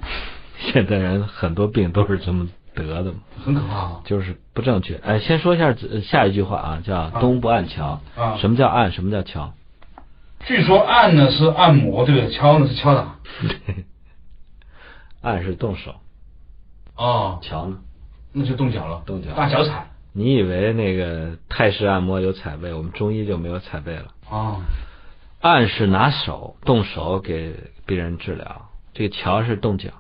[0.73, 4.01] 现代人很多病都是这么得的嘛，很可怕啊。
[4.05, 4.97] 就是不正确。
[4.97, 8.01] 哎，先说一下呃下一句话啊，叫“东不按桥”。
[8.17, 8.93] 啊什么叫按？
[8.93, 9.53] 什么叫桥？
[10.47, 12.31] 据说按呢是按摩，对不对？
[12.31, 13.17] 敲呢是敲打。
[15.23, 15.95] 按是动手，
[16.97, 17.79] 哦，桥呢？
[18.33, 19.87] 那就动脚了，动脚大脚踩。
[20.13, 24.07] 你以为那个泰式按摩有踩背，我们中医就没有踩背了。
[24.31, 24.61] 哦，
[25.41, 27.55] 按是拿手动手给
[27.87, 29.91] 病人治疗，这个桥是动脚。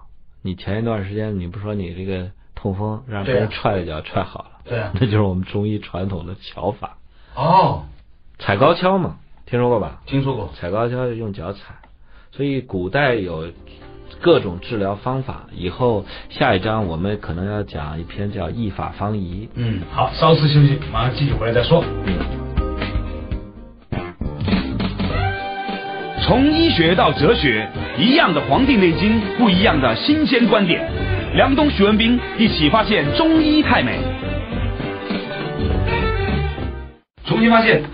[0.46, 6.98] 你前一段时间你不说你这个痛风让别人踹一脚踹好了，对啊那就是我们中医传统的桥法，
[7.34, 7.84] 哦，
[8.38, 10.02] 踩高跷嘛，听说过吧？
[10.04, 10.50] 听说过。
[10.54, 11.76] 踩高跷用脚踩，
[12.30, 13.50] 所以古代有
[14.20, 15.46] 各种治疗方法。
[15.50, 19.46] 以后下一章我们可能要讲一篇叫《医法方宜》。
[19.54, 21.82] 嗯，好，稍事休息，马上继续回来再说。
[22.04, 22.18] 嗯
[26.26, 30.90] 从医学到哲学，一样的《黄帝内经》，不一样的新鲜观点。
[31.36, 34.00] 梁冬、徐文斌一起发现中医太美。
[37.24, 37.84] 重新发现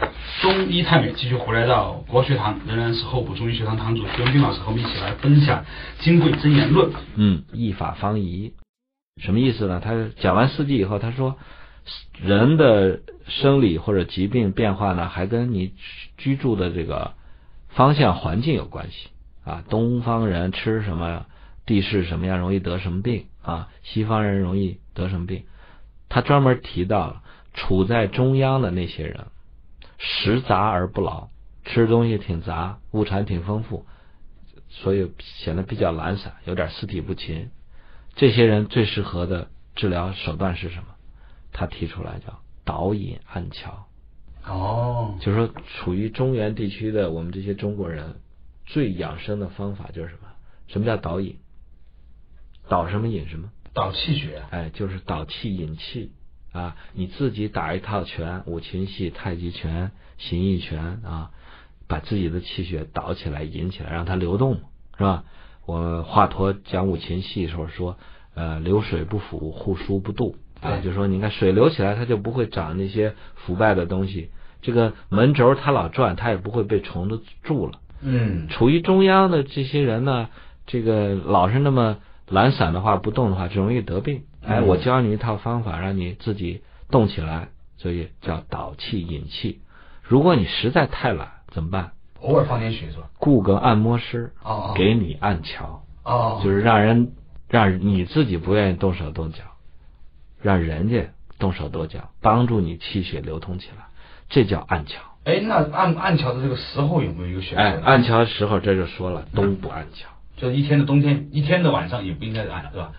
[0.41, 5.63] 中医太美，继续回来到国学堂，仍然是候补中医学堂堂主徐文斌老师和我们一起来分享
[6.03, 6.91] 《金匮真言论》。
[7.17, 8.55] 嗯，一法方宜
[9.23, 9.83] 什么意思呢？
[9.85, 11.37] 他讲完四季以后，他说
[12.23, 15.73] 人的生理或者疾病变化呢，还跟你
[16.17, 17.13] 居住的这个
[17.69, 19.09] 方向环境有关系
[19.45, 19.65] 啊。
[19.69, 21.27] 东方人吃什么，
[21.67, 23.69] 地势什么样，容易得什么病啊？
[23.83, 25.45] 西方人容易得什么病？
[26.09, 27.23] 他专门提到了
[27.55, 29.27] 处在中央的那些人，
[29.99, 31.29] 食杂而不劳，
[31.65, 33.87] 吃东西挺杂，物产挺丰富，
[34.69, 37.51] 所以显得比较懒散，有点四体不勤。
[38.15, 40.85] 这些人最适合的治疗手段是什么？
[41.53, 43.87] 他提出来叫导引按桥，
[44.47, 48.17] 哦，就是说处于中原地区的我们这些中国人
[48.73, 50.29] 最养生的方法就是什么？
[50.69, 51.37] 什么叫导引？
[52.69, 53.51] 导什么引什么？
[53.75, 54.43] 导气血。
[54.51, 56.13] 哎，就是导气引气
[56.53, 56.77] 啊！
[56.95, 61.31] 你自己打一套拳，五禽戏、太极拳、形意拳啊，
[61.89, 64.61] 把自己的气血导起来、引起来，让它流动，
[64.97, 65.25] 是吧？
[65.67, 67.97] 我华佗讲五禽戏的时候说，
[68.35, 74.31] 呃，流水不腐，户枢不蠹啊，对就说你看水流起来，它就不会长那些腐败的东西。
[74.63, 77.80] 这个门轴它老转，它也不会被虫子蛀了。
[78.03, 80.29] 嗯，处于中央的这些人呢，
[80.67, 84.23] 这个老是那么懒散的话，不动的话，就容易得病。
[84.43, 89.61] 哎，嗯我教你一套方法，让你自己动起来，所以叫导气引气。
[90.03, 91.93] 如果你实在太懒，怎么办？
[92.21, 93.11] 偶尔放点血是吧？
[93.19, 97.13] 雇个按摩师哦哦给你按桥，哦，就是让人
[97.49, 99.39] 让你自己不愿意动手动脚，
[100.43, 103.87] 让人家动手动脚，帮助你气血流通起来，
[104.29, 105.01] 这叫按桥。
[105.25, 107.63] 哎，那按按桥的这个时候有没有一个选择？
[107.63, 110.09] 哎，按桥的时候这就说了，冬不按桥。
[110.37, 112.93] 就是一天的冬天，一天的晚上也不应该按，对吧？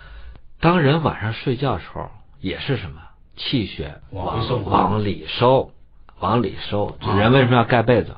[0.60, 3.02] 当人晚上睡觉的时候，也是什么
[3.36, 5.72] 气血往往里收，
[6.20, 6.96] 往里收。
[7.00, 8.16] 啊人为什么要盖被子？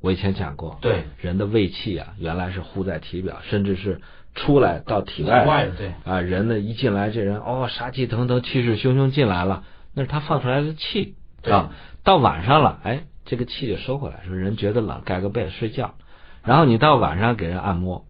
[0.00, 4.00] 我以前讲过，对，人的胃气啊，原来是呼在体表，甚至是
[4.36, 5.44] 出来到体体外。
[5.44, 11.70] 外的对啊，人呢一进来，这人哦杀气腾腾，气势汹汹进来了，那是他放出来的气对啊。
[12.04, 15.94] 到晚上了，哎，这个气就收回来，说人觉得冷，盖个被子睡觉。
[16.42, 18.04] 然后你到晚上给人按摩，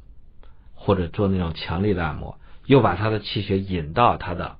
[0.74, 4.56] 或者做那种强力的按摩，又把他的气血引到他的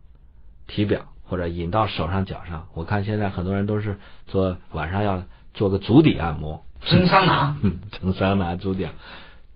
[0.67, 2.69] 体表，或者引到手上脚上。
[2.75, 8.89] 我看现在很多人都是做晚上要做个足底按摩，蒸桑拿，嗯，蒸桑拿足底，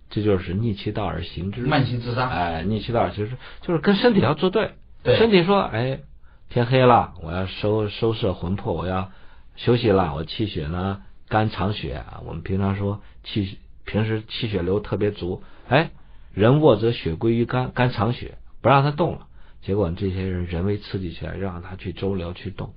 [0.08, 2.26] 这就是逆其道而行之，慢性自杀。
[2.28, 4.72] 哎，逆其道而行之就是跟身体要作对。
[5.02, 6.00] 对身体说，哎，
[6.48, 9.12] 天黑了，我要收收摄魂魄，我要
[9.56, 12.22] 休息了，我气血呢肝藏血啊。
[12.26, 15.90] 我们平常说气，平时气血流特别足，哎，
[16.32, 19.26] 人卧则血归于肝，肝藏血，不让它动了。
[19.62, 22.74] 结果这些人人为刺激起来，让他去周流去动，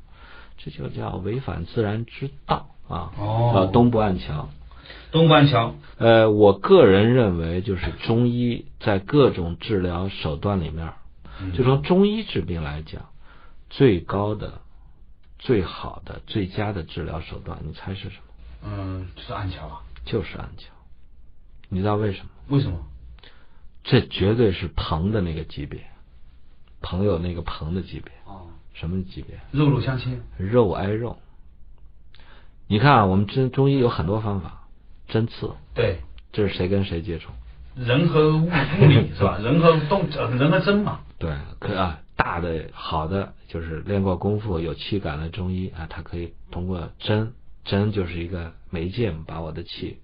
[0.57, 3.11] 这就叫违反自然之道啊！
[3.19, 4.49] 哦叫东不按桥。
[5.11, 10.93] 东关桥，呃，我个人认为，就是中医在各种治疗手段里面，
[11.39, 13.03] 嗯就从中医治病来讲，
[13.69, 14.61] 最高的、
[15.39, 18.23] 最好的、最佳的治疗手段，你猜是什么？
[18.63, 19.81] 嗯，就是按桥啊。
[20.05, 20.67] 就是按桥。
[21.69, 22.29] 你知道为什么？
[22.49, 22.77] 为什么？
[23.83, 25.81] 这绝对是朋的那个级别，
[26.81, 28.11] 朋友那个朋的级别。
[28.25, 29.39] 哦，什么级别？
[29.51, 30.21] 肉肉相亲。
[30.37, 31.17] 肉挨肉。
[32.67, 34.67] 你看啊，我们中中医有很多方法，
[35.07, 37.31] 针刺，对，这是谁跟谁接触？
[37.75, 39.37] 人和物物理是吧？
[39.41, 40.99] 人和动，呃人和针嘛。
[41.17, 47.33] 对，可啊，大的好的就是练过功夫、有气感的中医啊，他可以通过针，
[47.65, 49.97] 针就是一个媒介，把我的气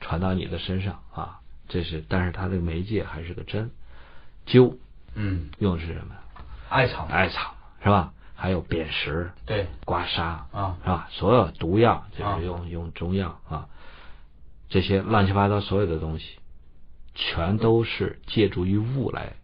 [0.00, 3.70] 传到你的身上啊，这是，但是他这个媒介还是个针。
[4.44, 4.74] 灸
[5.14, 6.16] 嗯，用的是什么？
[6.68, 8.12] 艾草，艾草是吧？
[8.34, 10.22] 还有砭石、对，刮痧。
[10.50, 10.76] 啊。
[10.82, 11.06] 是吧？
[11.12, 13.68] 所有毒药就啊是用用中药啊，
[14.68, 16.26] 这些乱七八糟所有的东西，
[17.14, 19.34] 全都是借助于物来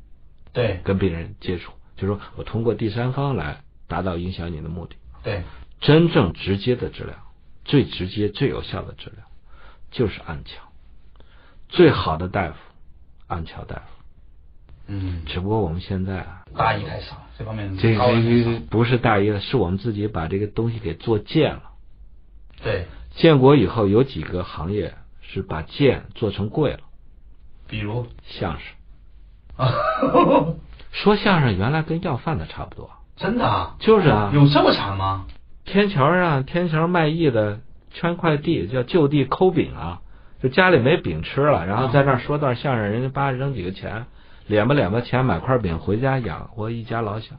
[0.52, 4.96] 对，跟病人接触，就是说我通过第三方来达到影响你的目的。
[5.22, 5.42] 对，
[5.80, 7.14] 真正直接的治疗，
[7.64, 9.24] 最直接、最有效的治疗，
[9.90, 10.62] 就是按桥。
[11.68, 12.56] 最好的大夫，
[13.28, 13.82] 按桥大夫。
[14.88, 21.70] 嗯，只不过我们现在啊，大医太少，这方面这高人太少这不是大医了，是我们自己把这个东西给做贱了。
[22.62, 26.80] 对，建国以后有几个行业是把贱做成贵了，
[27.68, 28.62] 比如相声。
[30.92, 35.24] 啊，说相声原来跟要饭的差不多，真的啊，就是啊，有这么惨吗？
[35.64, 40.02] 天桥上天桥卖艺的圈块地叫就地抠饼啊，
[40.42, 44.06] 就家里没饼吃了，然后在那儿说段相声，人家叭扔几个钱，
[44.48, 47.36] 敛吧敛吧钱买块饼回家养活一家老小。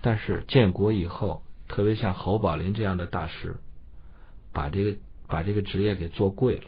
[0.00, 3.56] 但是建国以后，特别像侯宝林这样的大师，
[4.52, 4.96] 把这个
[5.28, 6.64] 把这个职业给做贵了，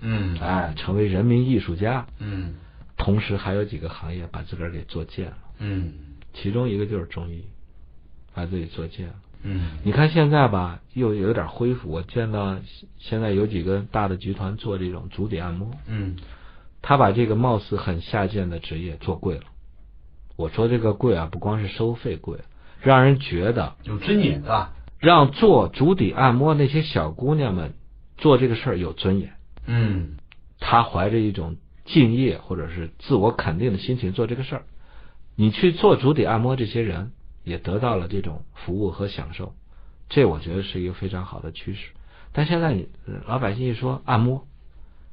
[0.00, 2.06] 嗯，哎，成为人民艺术家。
[2.18, 2.54] 嗯
[2.96, 5.92] 同时还有几个行业把自个儿给做贱了，嗯
[6.32, 7.44] 其中一个就是中医，
[8.34, 9.14] 把自己做贱了。
[9.42, 11.90] 嗯你看现在吧，又有点恢复。
[11.90, 12.56] 我见到
[12.98, 16.16] 现在有几个大的集团做这种足底按摩，嗯
[16.82, 19.44] 他把这个貌似很下贱的职业做贵了。
[20.36, 22.38] 我说这个贵啊，不光是收费贵，
[22.80, 24.72] 让人觉得有尊严啊？
[24.98, 27.74] 让做足底按摩那些小姑娘们
[28.16, 29.34] 做这个事儿有尊严。
[29.66, 30.16] 嗯
[30.58, 31.56] 她怀着一种
[31.86, 34.62] 敬业或者是自我肯定的心情做这个事儿。
[35.34, 37.12] 你去做足底按摩，这些人
[37.44, 39.54] 也得到了这种服务和享受，
[40.08, 41.90] 这我觉得是一个非常好的趋势。
[42.32, 44.46] 但现在你呃老百姓一说按摩，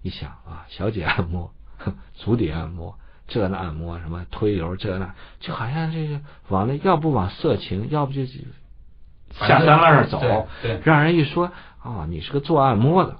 [0.01, 10.47] 一想啊，小姐按摩、哼 足底按摩、这那按摩什么推油这那，就好像这个往那要不往色情，要不就下三滥上走，
[10.83, 13.19] 让人一说啊，你是个做按摩的，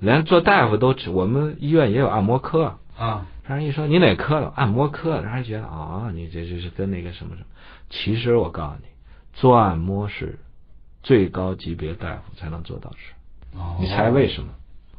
[0.00, 7.46] 连做大夫都只我们医院也有按摩科，啊，让人一说你哪科的按摩科的，让人觉得啊，你这这是跟那个什么什么。
[7.90, 8.86] 其实我告诉你，
[9.34, 10.38] 做按摩是
[11.02, 13.12] 最高级别大夫才能做到的事。
[13.54, 14.50] 哦你猜为什么？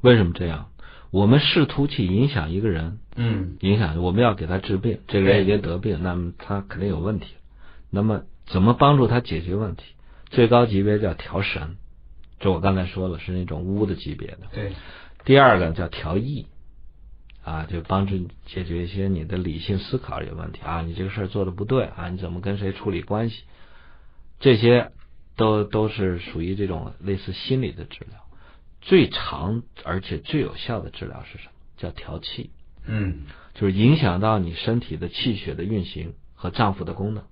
[0.02, 0.68] 为什么这样？
[1.10, 7.34] 我们试图去影响一个人，嗯影响我们要给他治病，这个人已经得病，那么他肯定有问题。
[7.90, 9.84] 那么怎么帮助他解决问题？
[10.30, 11.76] 最高级别叫调神，
[12.42, 14.40] 这我刚才说了是那种巫的级别的。
[14.52, 14.74] 对，
[15.24, 16.48] 第二个叫调意，
[17.44, 23.44] 啊，就帮助你解决一些你的理性思考有问题啊，你这个事儿做的不对啊，你怎么跟谁处理关系，
[24.40, 24.92] 这些
[25.36, 28.20] 都都是属于这种类似心理的治疗。
[28.82, 31.52] 最长而且最有效的治疗是什么？
[31.78, 32.50] 叫调气，
[32.88, 37.24] 嗯就是影响到你身体的气血的运行和脏腑的功能。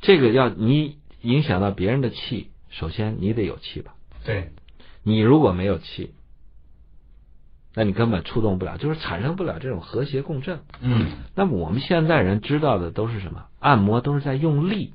[0.00, 3.95] 这个要你影响到别人的气，首先你得有气吧。
[4.26, 4.50] 对，
[5.04, 6.12] 你如果没有气，
[7.74, 10.60] 那你根本触动不了，就是产生不了这种和谐共振。
[10.80, 13.44] 嗯那么我们现在人知道的都是什么？
[13.60, 14.92] 按摩都是在用力，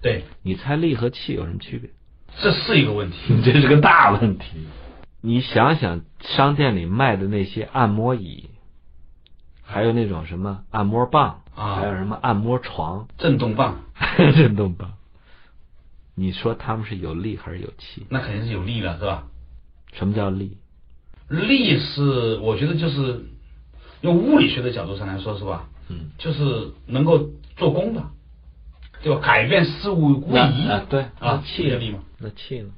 [0.00, 1.90] 对，你猜力和气有什么区别？
[2.40, 3.16] 这是一个问题。
[3.44, 4.66] 这是个大问题。
[5.20, 8.50] 你想想，商店里卖的那些按摩椅，
[9.62, 13.80] 还有那种什么按摩棒，啊还有什么按摩床、震动棒，
[14.36, 14.92] 震动棒，
[16.18, 18.04] 你说他们是有力还是有气？
[18.10, 19.28] 那肯定是有力了，是吧？
[19.92, 20.56] 什么叫力？
[21.28, 23.24] 力是我觉得就是
[24.00, 25.68] 用物理学的角度上来说，是吧？
[25.88, 28.02] 嗯，就是能够做功的，
[29.02, 29.20] 对吧？
[29.20, 32.00] 改变事物位移啊，对啊，气这个力嘛。
[32.18, 32.70] 那气呢？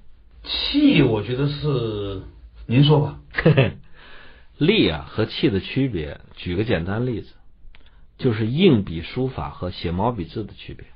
[0.44, 2.22] 气，我觉得是
[2.66, 3.20] 您说吧。
[4.58, 7.32] 力啊和气的区别，举个简单例子，
[8.18, 10.86] 就是硬笔书法和写毛笔字的区别。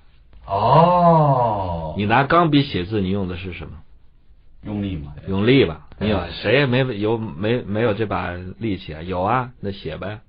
[0.47, 3.79] 哦你拿钢笔写字，你用的是什么？
[4.63, 5.15] 用力嘛？
[5.29, 5.89] 用力吧？
[5.99, 9.03] 你有谁也没有没没有这把力气啊？
[9.03, 10.21] 有啊，那写呗。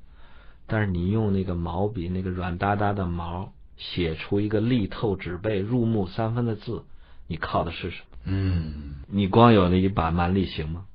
[0.68, 6.84] 但是你用那个毛笔，那个软哒哒的毛，写出一个力透纸背、入木三分的字，
[7.28, 8.18] 你靠的是什么？
[8.26, 10.86] 嗯，你光有那一把蛮力行吗？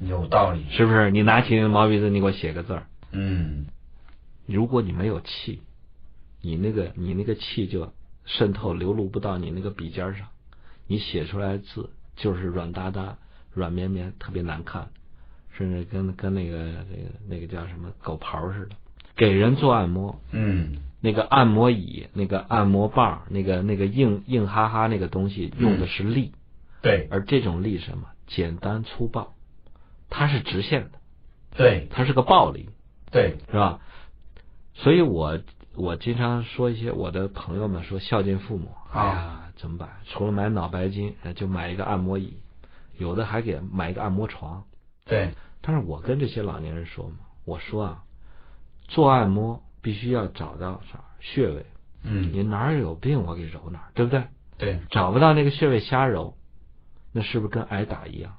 [0.00, 0.64] 有道理。
[0.70, 1.10] 是不是？
[1.10, 2.86] 你拿起那个毛笔字，你给我写个字儿。
[3.10, 3.66] 嗯
[4.46, 5.62] 如果你没有气，
[6.40, 7.92] 你那个你那个气就
[8.28, 10.28] 渗透流露不到你那个笔尖上，
[10.86, 13.18] 你写出来的字就是软哒哒、
[13.52, 14.88] 软绵绵，特别难看，
[15.56, 18.76] 甚至跟跟那个那个那个叫什么狗刨似的。
[19.16, 26.32] 给人做按摩，嗯那个按摩椅、那个按摩棒、那个那个硬硬哈哈那个东西用的是力，
[26.82, 28.08] 对而这种力什么？
[28.26, 29.34] 简单粗暴，
[30.10, 30.98] 它是直线的，
[31.56, 32.68] 对它是个暴力。
[33.10, 33.80] 对，是吧？
[34.74, 35.40] 所以我
[35.78, 39.88] 我经常说一些我的朋友们说孝敬父母，哎呀，怎么办？
[40.06, 42.34] 除了买脑白金，就买一个按摩椅，
[42.98, 44.64] 有的还给买一个按摩床。
[45.04, 48.02] 对，但是我跟这些老年人说嘛，我说啊，
[48.88, 51.64] 做按摩必须要找到啥穴位，
[52.02, 54.24] 嗯，你哪儿有病我给揉哪儿，对不对？
[54.58, 56.34] 对，找不到那个穴位瞎揉，
[57.12, 58.34] 那是不是跟挨打一样？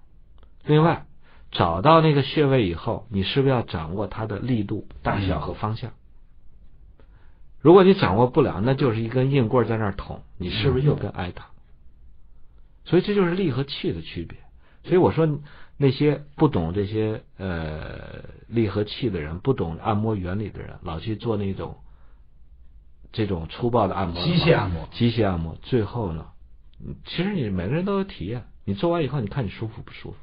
[0.65, 1.05] 另外，
[1.51, 5.93] 找到那个穴位以后，你是不是要掌握它的力度、大小和方向？
[7.61, 11.47] 如果你掌握不了，那就是一根硬棍在那儿捅，你是不是又跟挨打？
[12.85, 14.37] 所以这就是力和气的区别。
[14.83, 15.27] 所以我说，
[15.75, 21.77] 那些不懂这些呃力和气的人，不懂按摩原理的人，老去做那种
[23.11, 26.27] 这种粗暴的按摩，机械按摩，机械按摩，最后呢，
[27.05, 30.17] 其实你每个人都有体验，你做完以后，你看你舒服不舒服？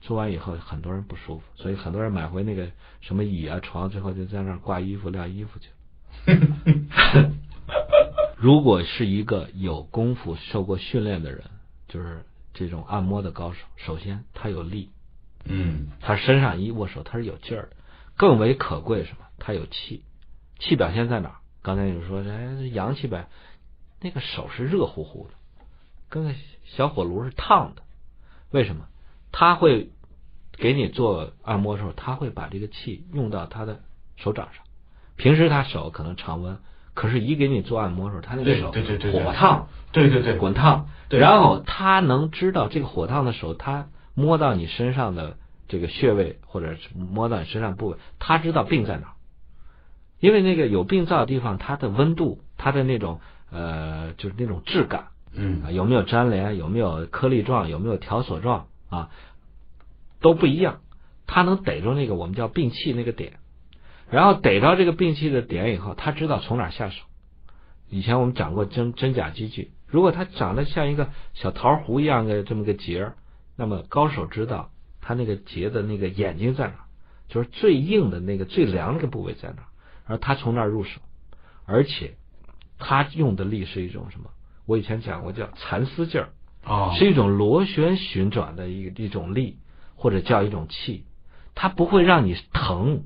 [0.00, 2.68] 做完以后，很多人不舒服，所以很多人买回那个
[3.00, 5.68] 什么椅啊、床，最后就在那儿挂衣服、晾衣服去。
[8.36, 11.42] 如果是一个有功夫、受过训练的人，
[11.88, 14.90] 就是这种按摩的高手，首先他有力，
[15.44, 17.76] 嗯，他身上一握手他是有劲儿的，
[18.16, 19.18] 更为可贵什么？
[19.38, 20.02] 他有气，
[20.58, 21.36] 气表现在哪儿？
[21.62, 23.28] 刚才有说，哎，阳气呗，
[24.00, 25.34] 那个手是热乎乎的，
[26.08, 27.82] 跟个小火炉是烫的，
[28.50, 28.86] 为什么？
[29.32, 29.90] 他会
[30.52, 33.80] 给你做按摩的时候，他会把这个气用到他的
[34.16, 34.64] 手掌上。
[35.16, 36.58] 平时他手可能常温，
[36.94, 40.88] 可是一给你做按摩的时候，他那个手对对对火烫，对对对，滚烫。
[41.10, 45.36] 然后他能知道这个火烫的手，他摸到你身上的
[45.68, 49.12] 这个穴位，或者是摸到你身上部位，他知道病在哪儿。
[50.18, 59.10] 因为那个有病灶的地方，它的温度，它的那种呃，就是那种质感，嗯啊，有没有粘连，有没有颗粒状，有没有条索状啊，
[60.20, 60.80] 都不一样。
[61.26, 63.34] 他能逮住那个我们叫病气那个点，
[64.10, 67.02] 然后逮到这个病气的点以后，他知道从哪儿下手。
[67.88, 73.16] 以前我们讲过真真假积聚，如果它长得像一个小桃核一样的这么个结儿，
[73.56, 76.84] 那么高手知道他那个结的那个眼睛在哪儿，
[77.28, 79.66] 就是最硬的那个最凉那个部位在哪儿，
[80.06, 81.00] 而他从那儿入手，
[81.64, 82.16] 而且
[82.78, 84.30] 他用的力是一种什么？
[84.66, 86.30] 我以前讲过叫蚕丝劲儿。
[86.64, 89.58] 哦，是一种螺旋旋转的一一种力，
[89.94, 91.04] 或者叫一种气，
[91.54, 93.04] 它不会让你疼。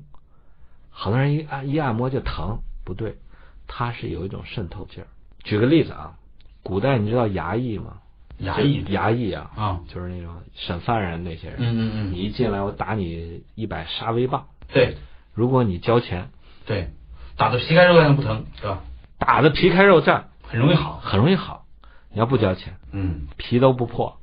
[1.01, 3.17] 好多人一按一按摩就疼，不对，
[3.65, 5.07] 它是有一种渗透劲儿。
[5.43, 6.13] 举个例子啊，
[6.61, 7.97] 古代你知道衙役吗？
[8.39, 11.57] 衙役衙役啊，啊，就是那种审犯人那些人。
[11.57, 14.45] 嗯嗯嗯你一进来，我打你一百杀威棒。
[14.67, 14.95] 对
[15.33, 16.29] 如果你交钱，
[16.67, 16.91] 对，
[17.35, 18.83] 打的皮开肉绽不疼，是吧？
[19.17, 21.65] 打的皮开肉绽，很容易好，很容易好。
[22.11, 24.19] 你要不交钱，嗯，皮都不破，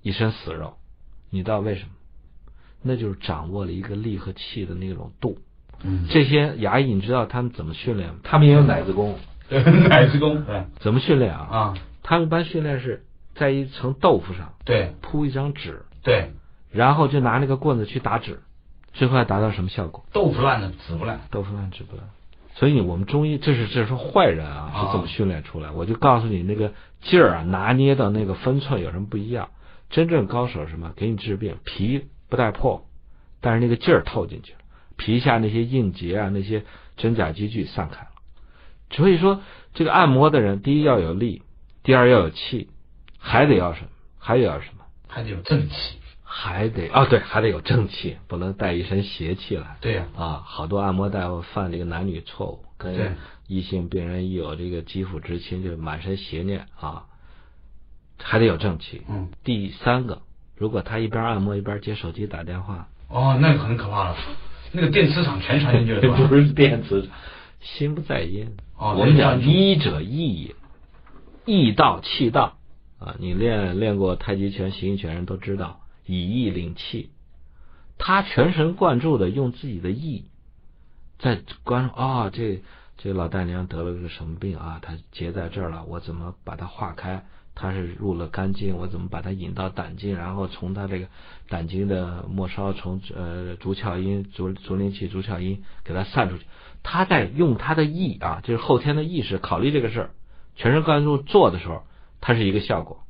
[0.00, 0.78] 一身死肉，
[1.28, 1.90] 你知道为什么？
[2.80, 5.36] 那就是掌握了一个力和气的那种度。
[5.82, 8.16] 嗯，这些衙役，你知道他们怎么训练吗？
[8.22, 9.18] 他们也有奶子功，
[9.48, 11.48] 对， 奶子功，对 怎么训练啊？
[11.50, 13.04] 啊，他们一般训练是
[13.34, 16.32] 在一层豆腐上对铺一张纸，对，
[16.70, 18.40] 然后就拿那个棍子去打纸，
[18.92, 20.04] 最后要达到什么效果？
[20.12, 22.04] 豆腐烂了纸不烂，豆腐烂纸不烂。
[22.54, 25.70] 所以我们中医，这是这是坏人啊啊是怎么训练出来？
[25.70, 29.48] 我就告诉你那个劲儿啊，拿捏到那个分寸有什么不一样？
[29.88, 30.92] 真正高手是什么？
[30.94, 32.86] 给你治病，皮不带破，
[33.40, 34.58] 但是那个劲儿透进去了，
[35.00, 36.62] 皮下那些硬结啊，那些
[36.98, 38.10] 真假积聚散开了。
[38.90, 39.40] 所以说，
[39.72, 41.42] 这个按摩的人，第一要有力，
[41.82, 42.68] 第二要有气，
[43.18, 43.88] 还得要什么？
[44.18, 44.84] 还得要什么？
[45.08, 49.78] 还得有正气，还得哦，对，还得有正气，不能带一身邪气来。
[49.80, 53.16] 对呀，啊，好多按摩大夫犯这个男女错误，跟
[53.48, 57.06] 异性病人一有这个肌肤之亲，就满身邪念啊，
[58.22, 59.02] 还得有正气。
[59.08, 60.20] 嗯，第三个，
[60.56, 64.16] 如果他一边按摩一边接手机打电话，哦，那个很可怕了，
[64.72, 67.10] 那个电磁场全传进去了， 不是电磁场，
[67.60, 68.52] 心不在焉。
[68.76, 70.54] 哦我们讲医者意也，
[71.44, 72.56] 意道气道
[72.98, 77.10] 啊，你练练过太极拳、形意拳人都知道，以意领气。
[77.98, 80.24] 他全神贯注的用自己的意，
[81.18, 82.62] 在关注啊、这
[82.96, 84.78] 这老大娘得了个什么病啊？
[84.80, 87.26] 她结在这儿了，我怎么把它化开？
[87.60, 90.16] 它是入了肝经，我怎么把它引到胆经？
[90.16, 91.08] 然后从它这个
[91.50, 96.46] 胆经的末梢，从呃足窍阴、足足临气、足窍阴给它散出去。
[96.82, 100.10] 他在用他的意啊，就是后天的意识考虑这个事儿，
[100.56, 101.82] 全神贯注做的时候，
[102.22, 103.02] 它是一个效果。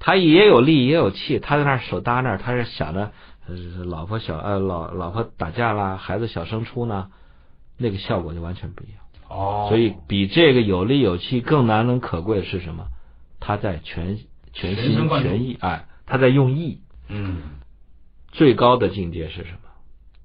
[0.00, 3.12] 他也有力也有气，他在那儿手搭那儿，他是想着
[3.46, 3.54] 呃
[3.84, 7.10] 老婆小呃老老婆打架啦，孩子小升初呢，
[7.78, 8.96] 那个效果就完全不一样。
[9.28, 12.86] 哦，所以比这个有力有气更难能可贵的是什么？
[13.40, 14.18] 他在全
[14.52, 16.82] 全心全意，哎，他在用意。
[17.08, 17.38] 嗯，
[18.30, 19.58] 最高的境界是什么？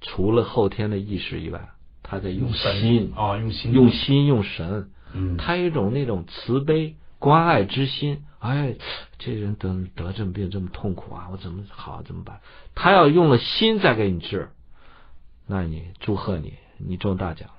[0.02, 1.70] 除了后天的意识以外，
[2.04, 8.24] 他在用神心哦，用心用心用神，嗯，他有一种那种慈悲关爱之心。
[8.38, 8.76] 哎，
[9.18, 12.42] 这人得得这么病这么痛苦啊，我怎么好怎么办？
[12.76, 14.50] 他要用了心再给你治，
[15.48, 17.56] 那你祝贺你，你中大奖了。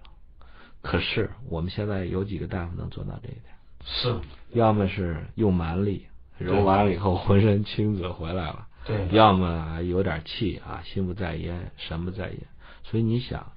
[0.82, 3.55] 可是我们现在有几个大夫能做到这一点？
[3.86, 4.14] 是。
[4.52, 6.06] 要么是用蛮力
[6.38, 12.38] 揉完了以后浑身青紫回来了，对，要么有点气啊，心不在焉，神不在焉。
[12.84, 13.52] 所以你想，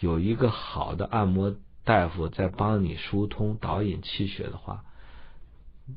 [0.00, 1.54] 有一个好的按摩
[1.84, 4.84] 大夫在帮你疏通导引气血的话，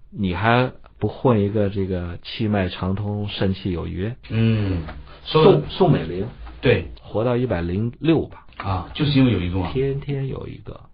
[0.10, 4.14] 你还不混一个这个气脉畅通、肾气有余？
[4.30, 4.84] 嗯，
[5.24, 6.28] 宋宋美龄
[6.60, 6.88] 对。
[7.02, 10.90] 活到一百零六吧，啊，就是因为有一个嘛，天天有一个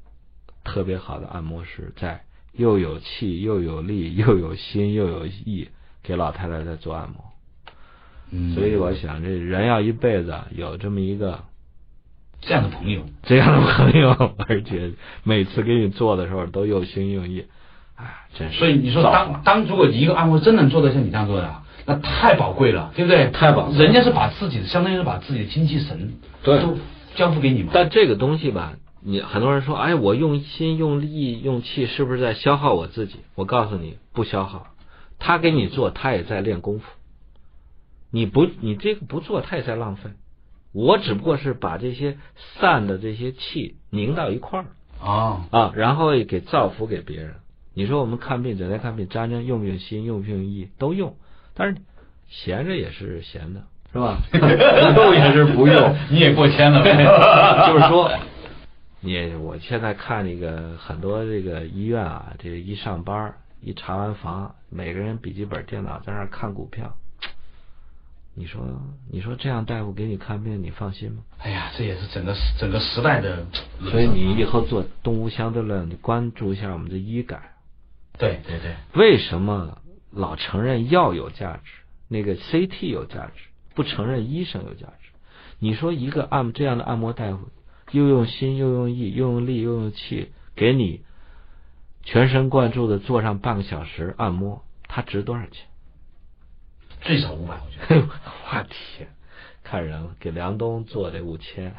[0.64, 2.24] 特别好的按摩师在，
[2.58, 5.70] 又有气又有力又有心又有意，
[6.04, 7.24] 给老太太在做按摩。
[8.30, 11.40] 嗯，所以我想，这人要一辈子有这么一个
[12.42, 14.92] 这样的朋友，这样的朋友，而且
[15.24, 17.46] 每次给你做的时候都用心用意，
[17.96, 18.60] 哎，真是。
[18.60, 23.30] 所以你说当当如果一个按摩真能做到像你这样做的啊，那太宝贵了，对不对？
[23.30, 26.78] 太宝贵了人家是把自己的，相当于是把自己的精气神对都
[27.16, 27.70] 交付给你嘛。
[27.74, 28.74] 但这个东西吧，
[29.10, 33.20] 你很多人说，哎，我用心、用力、用气，是不是在消耗我自己？
[33.36, 34.68] 我告诉你，不消耗。
[35.18, 36.86] 他给你做，他也在练功夫。
[38.12, 40.10] 你不，你这个不做，他也在浪费。
[40.74, 42.18] 我只不过是把这些
[42.60, 44.66] 散的这些气凝到一块儿
[45.02, 47.36] 哦，啊，然后给造福给别人。
[47.74, 51.16] 你说我们看病，整天看病，沾沾用不用心，用不用意都用，
[51.54, 51.78] 但是
[52.28, 53.62] 闲着也是闲的，
[53.94, 54.18] 是吧？
[54.32, 55.96] 不用也是不用。
[56.10, 56.94] 你也过谦了呗，
[57.72, 58.12] 就是说，
[59.00, 66.96] 你我现在看那个很多这个医院啊，这个一上班一查完房，每个人笔记本电脑在那儿看股票，
[68.34, 68.62] 你说
[69.12, 71.24] 你说这样大夫给你看病，你放心吗？
[71.40, 73.46] 哎呀，这也是整个整个时代的，
[73.92, 77.54] 所以你以后做动物相对论，你关注一下我们的医改，
[78.18, 79.80] 对对对，为什么
[80.12, 81.72] 老承认药有价值，
[82.08, 83.44] 那个 CT 有价值，
[83.76, 85.10] 不承认医生有价值？
[85.60, 87.50] 你说一个按这样的按摩大夫，
[87.92, 91.02] 又用心又用意又用力又用气，给你
[92.04, 95.66] 全神贯注的做上半个小时按摩，他值多少钱？
[97.02, 98.08] 最少五百，我觉得。
[98.50, 99.08] 我天，
[99.64, 101.76] 看人了，给梁东做这五千，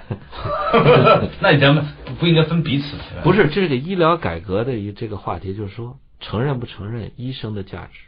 [1.40, 1.84] 那你咱们
[2.18, 8.00] 不应该分彼此，不是这个医疗改革的一这个话题，就是说承认不承认医生的价值？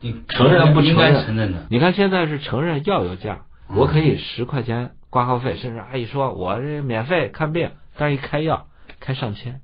[0.00, 1.24] 你承认不承应该认？
[1.24, 1.66] 承认的。
[1.70, 8.66] 你看现在是承认药有价，我可以十块钱挂号费，甚至阿姨说我这免费看病，但是一开药
[9.00, 9.60] 开上千，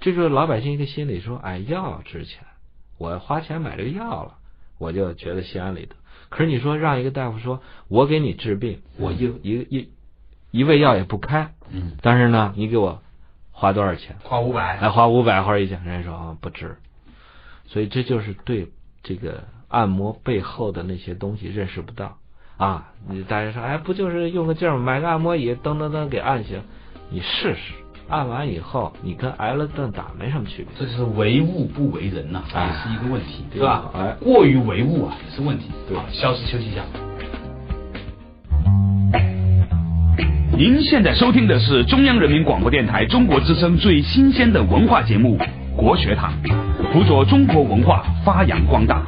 [0.00, 2.44] 这就是老百姓一个心理说，哎，药值钱，
[2.98, 4.34] 我花钱买这个药了，
[4.78, 5.96] 我就觉得心安理得。
[6.28, 9.88] 可是你说让一个大夫说，我给你治病，我一一一
[10.50, 13.02] 一味药也不开，嗯，但是呢，你给我
[13.52, 14.16] 花多少钱？
[14.22, 16.76] 花五百，哎，花五百或者一千，人家说啊不值，
[17.66, 18.70] 所以这就是对
[19.02, 22.18] 这个按摩背后的那些东西认识不到
[22.60, 22.86] 啊。
[23.08, 26.60] 你大家说，哎，不就是用个劲儿买个按摩椅，噔噔噔给按行？
[27.10, 27.72] 你试试，
[28.08, 30.66] 按完以后，你跟挨了顿打没什么区别。
[30.78, 33.90] 这就是唯物不为人呐、哎也是一个问题，对是吧？
[33.94, 35.70] 哎过于唯物啊，也是问题。
[35.88, 36.82] 对好，消失休息一下。
[40.52, 45.38] 您现在收听的是中央人民广播电台中国之声最新鲜的文化节目
[45.74, 46.30] 《国学堂》，
[46.92, 49.02] 辅佐中国文化发扬光大。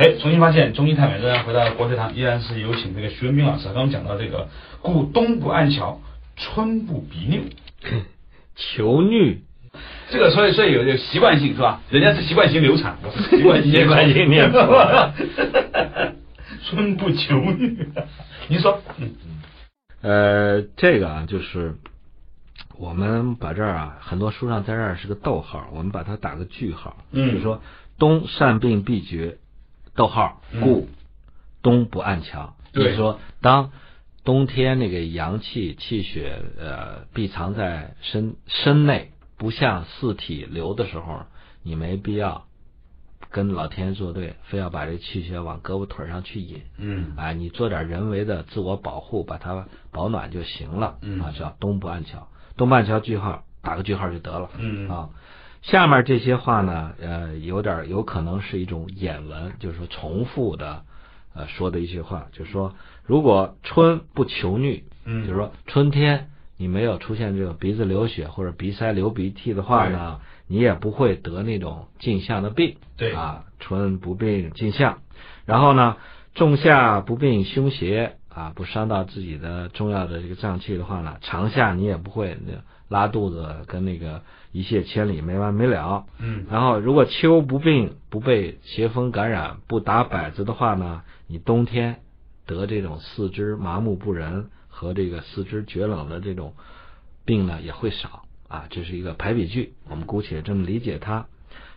[0.00, 3.66] 哎，重新发现中医太美，仍然回到国学堂，依然是有请这个徐文斌老师。
[3.66, 4.48] 刚刚讲到这个
[4.80, 6.00] “故冬不按桥，
[6.36, 7.42] 春不鼻拗
[8.56, 9.42] 求女，”，
[10.08, 11.82] 这个所以所以有这个习惯性是吧？
[11.90, 15.12] 人家是习惯性流产，我是习惯性 习惯性念错了
[16.64, 17.86] 春不求女，
[18.48, 18.80] 您说？
[18.96, 19.10] 嗯
[20.00, 21.74] 呃，这个啊，就是
[22.78, 27.60] 我们把这儿啊，很多书上在这儿是个逗号，我们把它打个句号，嗯就是说
[27.98, 29.36] 冬善病必绝，
[29.94, 30.88] 逗号，嗯故
[31.62, 32.54] 冬不按荞。
[32.72, 33.72] 对就是说，当
[34.24, 41.22] 冬天那个阳气气血呃闭藏在身身内，不向四体流的时候，
[41.62, 42.44] 你没必要
[43.30, 46.62] 跟老天爷作对，非要把这气血往胳膊腿上去引。
[46.76, 50.98] 嗯哎，你做点人为的自我保护，把它保暖就行了。
[51.02, 54.50] 嗯啊，叫冬不按桥，冬不按荞句号，打个句号就得了。
[54.58, 55.10] 嗯啊，
[55.62, 60.84] 下面这些话呢，呃，有点有可能是一种眼文，就是说重复的，
[61.34, 65.26] 呃，说的一些话，就是说，如果春不求虐，嗯。
[65.26, 72.76] 就是说春天你没有出现这个鼻子流血或者鼻塞流鼻涕的话呢，你也不会得那种镜像的病。
[72.96, 73.12] 对。
[73.12, 74.98] 啊，春不病镜像，
[75.44, 75.96] 然后呢，
[76.34, 82.52] 仲夏不病胸胁，啊，不伤到自己的重要的这个脏器的话呢，长夏你也不会那
[82.90, 84.22] 拉肚子跟那个
[84.52, 86.04] 一泻千里没完没了。
[86.18, 92.00] 嗯然后如果秋不病不被邪风感染不打摆子的话呢，你冬天
[92.44, 96.52] 得这种四肢麻木不仁和这个四肢厥冷的这种
[97.24, 101.26] 病呢也会少啊，这是一个排比句，我们姑且这么理解它。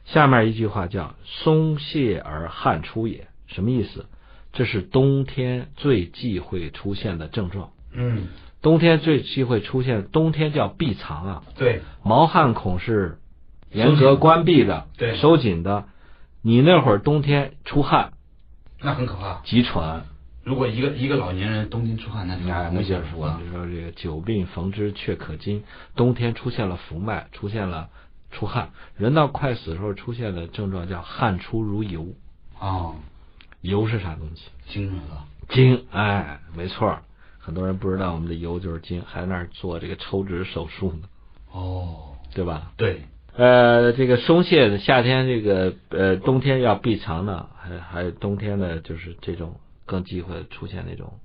[0.05, 4.05] 下面一句话叫“松懈而汗出也”，什么意思？
[4.51, 7.71] 这是冬天最忌讳出现的症状。
[7.91, 8.27] 嗯，
[8.63, 13.19] 冬天最忌讳出现，冬天叫闭藏啊，对，毛汗孔是
[13.69, 15.85] 严格关闭的，对收紧的。
[16.41, 18.13] 你那会儿冬天出汗、
[18.81, 19.41] 那很可怕。
[19.43, 20.05] 急喘，
[20.43, 25.63] 如果一个一个老年人冬天出汗，那就哎，那危就是我险了啊们说这个久病逢之却可惊。
[25.95, 27.89] 冬天出现了浮脉，出现了
[28.31, 32.07] 出汗，人到快死的时候出现的症状叫汗出如油。
[32.59, 32.95] 哦，
[33.59, 34.49] 油是啥东西？
[34.67, 35.25] 惊人了。
[35.49, 37.03] 精，哎，没错儿。
[37.45, 41.09] 很多人不知道我们的油就是金，还在那儿做这个抽脂手术呢，
[41.51, 42.71] 哦，对吧？
[42.77, 43.01] 对，
[43.35, 51.19] 呃，这个松懈的夏天，这个呃冬天要避藏呢，还还有冬天呢，就是这种更忌讳出现那种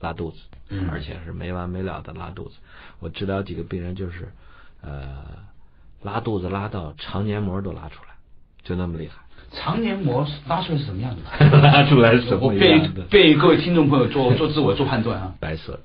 [0.00, 0.38] 拉肚子，
[0.70, 0.88] 嗯。
[0.88, 2.56] 而且是没完没了的拉肚子。
[2.98, 4.32] 我治疗几个病人，就是
[4.80, 5.22] 呃
[6.02, 8.14] 拉肚子拉到肠黏膜都拉出来，
[8.62, 9.16] 就那么厉害，
[9.52, 11.60] 肠黏膜拉出来是什么样子的？
[11.60, 13.02] 拉出来是什么被样的？
[13.04, 15.80] 被各位听众朋友做 做自我做判断啊，白色的，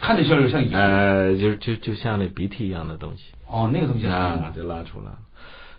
[0.00, 0.70] 看着像像油。
[0.76, 3.24] 呃，就就就像那鼻涕一样的东西。
[3.46, 5.18] 哦，那个东西是啊，就拉出来了。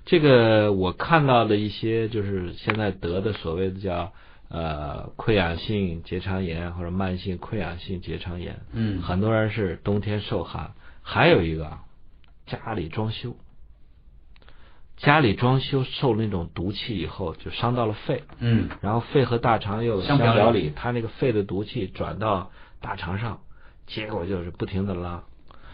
[0.06, 4.12] 这个我看到的一些就是现在得的所谓的叫
[4.50, 10.72] 呃溃疡性结肠炎或者慢性溃疡性结肠炎，嗯很多人是冬天受寒，
[11.04, 11.82] 还有一个啊
[12.48, 13.36] 家里装修，
[15.02, 23.40] 家里装修受那种毒气以后就伤到了肺，嗯然后肺和大肠又相表里相表里，它那个肺的毒气转到大肠上，
[23.88, 25.24] 结果就是不停的拉。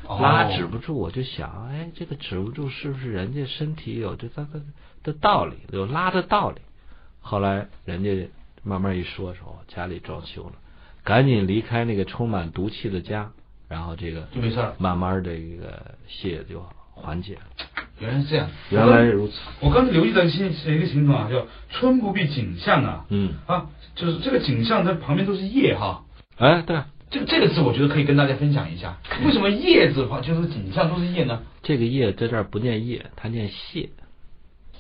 [0.05, 4.61] 哦拉止不住，我就想，哎，这个止不住是不是人家身体有这它它
[5.03, 6.61] 的道理，有拉的道理？
[7.19, 8.29] 后来人家
[8.63, 10.53] 慢慢一说说，哦家里装修了，
[11.03, 13.31] 赶紧离开那个充满毒气的家，
[13.67, 14.75] 然后这个就没事儿。
[14.77, 16.63] 慢慢的这个泻就
[16.93, 17.41] 缓解了。
[17.99, 18.49] 原来是这样。
[18.69, 26.03] 原来如此，我刚才留意到一些一个情况啊，叫“春不必景象”啊嗯，啊，就是这个景象它旁边都是叶哈。
[26.37, 31.41] 哎，对，这个这个字我觉得可以跟大家分享一下，为什么叶字旁就是景象都是叶呢？
[31.63, 33.89] 这个叶在这儿不念叶，它念谢，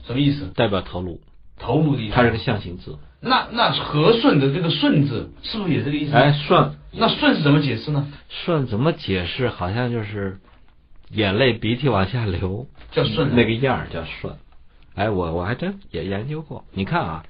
[0.05, 0.51] 什么意思？
[0.55, 1.19] 代表头颅，
[1.59, 2.15] 头颅的意思。
[2.15, 2.97] 它是个象形字。
[3.19, 6.13] 那那和顺的这个顺字是不是也这个意思？
[6.13, 8.07] 哎，，顺那顺是怎么解释呢？
[8.29, 9.49] 顺怎么解释？
[9.49, 10.37] 好像就是
[11.09, 13.33] 眼泪鼻涕往下流，叫顺啊。
[13.35, 14.35] 那个样儿叫顺。
[14.95, 16.65] 哎，我我还真也研究过。
[16.71, 17.25] 你看啊，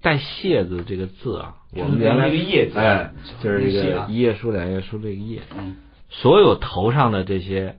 [0.00, 3.12] 带谢字这个字啊，我们原来就是那个叶字哎，
[3.42, 5.76] 就是这个一页书两页书这个页，嗯。
[6.10, 7.76] 所有头上的这些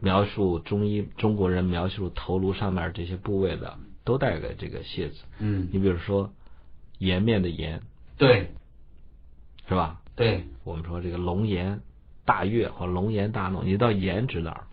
[0.00, 5.20] 描述中医中国人描述头颅上面这些部位的，都带个这个谢字。
[5.38, 6.32] 嗯，你比如说
[6.98, 7.82] 颜面的颜。
[8.16, 8.50] 对。
[9.68, 10.00] 是吧？
[10.16, 11.80] 对，我们说这个龙颜
[12.30, 14.66] 大悦或龙颜大怒，你知道颜指哪儿吗？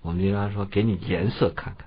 [0.00, 1.86] 我们经常说给你颜色看看。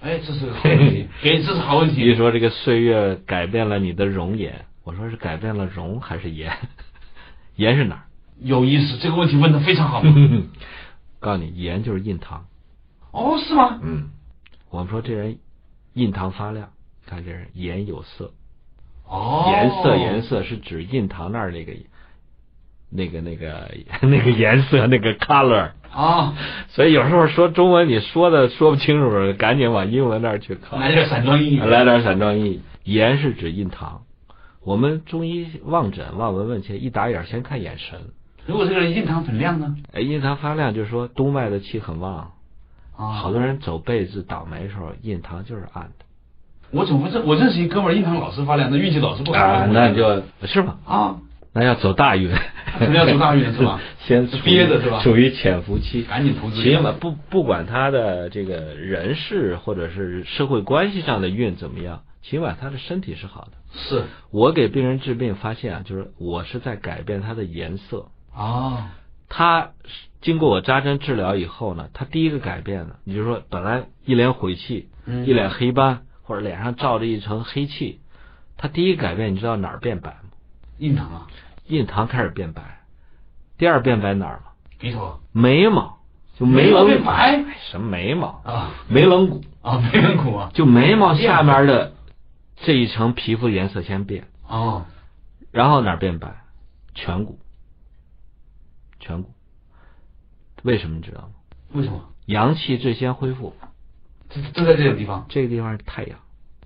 [0.00, 2.14] 哎，这是个好 问题，给这是好问题你。
[2.14, 6.56] 说这个岁月改变了你的容颜，我说是改变了容还是颜？
[7.56, 8.02] 颜是哪儿？
[8.40, 10.00] 有意思，这个问题问的非常好。
[11.18, 12.46] 告诉你，颜就是印堂。
[13.10, 13.80] 哦，是吗？
[13.82, 14.10] 嗯，
[14.70, 15.40] 我们说这人
[15.94, 16.70] 印堂发亮，
[17.04, 18.32] 看这人颜有色，
[19.08, 21.72] 哦，颜色颜色是指印堂那儿那个
[22.90, 23.70] 那个那个
[24.02, 25.70] 那个颜色那个 color。
[25.90, 26.34] 啊，
[26.68, 30.76] 所以有时候说中文你说的说不清楚，赶紧往英文那儿去靠。
[30.76, 31.60] 来点散装英语。
[31.60, 32.60] 来点散装意。
[32.84, 34.02] 盐是指印堂，
[34.62, 37.98] 我们中医望诊望闻问切，一打眼先看眼神。
[38.46, 39.76] 如果这个人印堂很亮呢？
[39.92, 42.32] 哎，印堂发亮，就是说督脉的气很旺。
[42.96, 46.04] 啊，好多人走背字倒霉的时候，印堂就是暗的。
[46.70, 47.18] 我怎么不是？
[47.20, 49.38] 我认识一哥们儿，印堂老是发亮，那运气老是不好。
[49.38, 50.76] 啊，那就是吧？
[50.86, 51.16] 啊，
[51.58, 52.30] 那要走大运，
[52.78, 53.80] 肯定要走大运是吧？
[54.06, 55.00] 先憋着是吧？
[55.02, 63.50] 处于潜伏期，赶紧投资起码不不管他的这个人事或者是社会关系上的运怎么样，起码他的身体是好的。
[63.72, 64.04] 是。
[64.30, 68.06] 我给病人治病发现啊，就是我是在改变他的颜色。
[68.32, 68.84] 哦，
[69.28, 69.72] 他
[70.20, 75.26] 经过我扎针治疗以后呢，他第一个改变呢，你就说本来一脸晦气，嗯。
[75.26, 77.98] 一脸黑斑，或者脸上罩着一层黑气，
[78.56, 80.16] 他第一个改变，你知道哪儿变白吗？
[80.78, 81.26] 印堂啊，
[81.68, 82.80] 印堂开始变白，
[83.58, 84.52] 第二变白哪儿吗？
[84.78, 85.98] 鼻头眉毛，
[86.38, 88.40] 就眉毛变白哎什么眉毛？
[88.44, 91.92] 啊眉棱骨，啊，眉棱骨啊，就眉毛下面的
[92.56, 94.86] 这一层皮肤颜色先变，哦，
[95.50, 96.42] 然后哪儿变白？
[96.94, 97.38] 颧骨，
[99.00, 99.30] 颧骨。
[100.62, 101.28] 为什么你知道吗？
[101.72, 102.04] 为什么？
[102.26, 103.54] 阳气最先恢复，
[104.30, 105.26] 就就在这个地方。
[105.28, 106.18] 这个地方是太阳，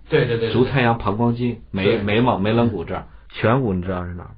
[0.08, 4.34] 对对对，足太阳膀胱经，眉眉毛眉棱骨这儿，颧骨你知道是哪儿吗？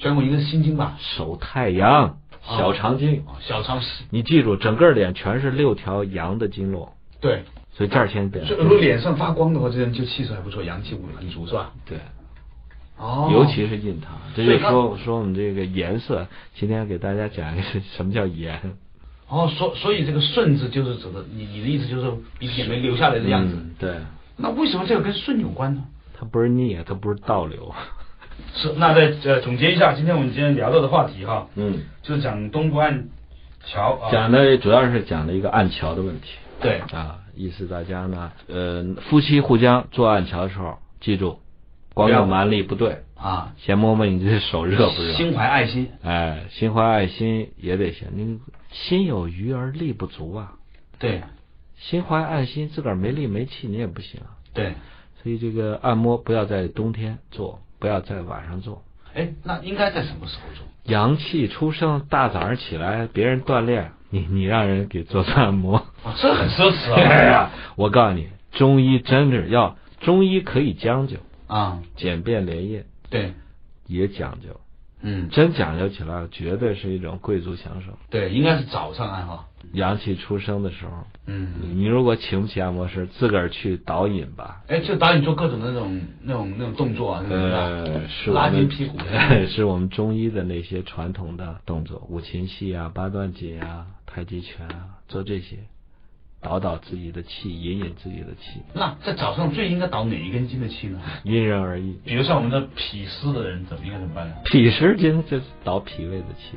[0.00, 0.96] 颧骨应该是心经吧？
[0.98, 3.20] 手太阳，哦小肠经。
[3.26, 7.44] 哦，小肠是，你记住，整个脸全是六条阳的经络，对。
[7.72, 11.72] 所以这儿先如果脸上发光的话，这人就气色还不错，阳气很足，是吧？
[11.84, 11.98] 对，
[12.96, 16.26] 哦尤其是印堂，这就说说我们这个颜色。
[16.54, 17.62] 今天给大家讲一个
[17.94, 18.58] 什么叫颜。
[19.28, 23.54] 哦，所所以这个顺字就是指的你你的意思就是鼻涕也没流下来的样子。
[23.54, 23.96] 嗯对，
[24.38, 25.82] 那为什么这个跟顺有关呢？
[26.18, 27.74] 它不是逆，它不是倒流。
[28.54, 33.08] 是，那再呃总结一下，今天我们今天聊到的话题哈，嗯，就是讲东部岸
[33.64, 36.28] 桥啊，讲的主要是讲了一个暗桥的问题
[36.60, 41.38] 对啊，意思大家呢，呃，夫妻互相做暗桥的时候，记住，
[41.92, 45.12] 光不要用蛮力不对，啊，先摸摸你这手热不热。
[45.12, 48.38] 心怀爱心，哎，心怀爱心也得行，你
[48.70, 50.54] 心有余而力不足啊。
[50.98, 51.22] 对
[51.78, 54.32] 心怀爱心，自个儿没力没气，你也不行啊。
[54.54, 54.72] 对。
[55.22, 58.82] 所以这个按摩不要在冬天做，不要在晚上做。
[59.14, 60.66] 哎，那应该在什么时候做？
[60.84, 67.50] 阳气出生，大早上起来，别人锻炼，你你让人给做做按摩，啊，这很奢侈 哎呀啊！
[67.76, 71.16] 我告诉你，中医真是要中医可以将就，
[71.46, 73.32] 啊，简便连夜对，
[73.86, 74.60] 也讲究，
[75.00, 77.92] 嗯，真讲究起来，绝对是一种贵族享受。
[78.10, 80.92] 对，应该是早上按哈，阳气出生的时候，
[81.26, 84.62] 嗯，你如果请不起按摩师，自个儿去导引吧。
[84.68, 88.98] 哎，就导引做各种的那种那种那种动作啊，呃，是拉筋们屁股，
[89.48, 95.56] 是我们中医的那些传统的动作，五禽戏啊、八段锦啊、太极拳啊，做这些，
[96.40, 101.00] 导导自己的气，引引自己的气，那在早上最应该导哪一根筋的气呢？
[101.24, 101.98] 因人而异。
[102.04, 104.34] 比如像我们的脾湿的人，怎么应该怎么办呢？
[104.44, 106.56] 脾湿经就是导脾胃的气。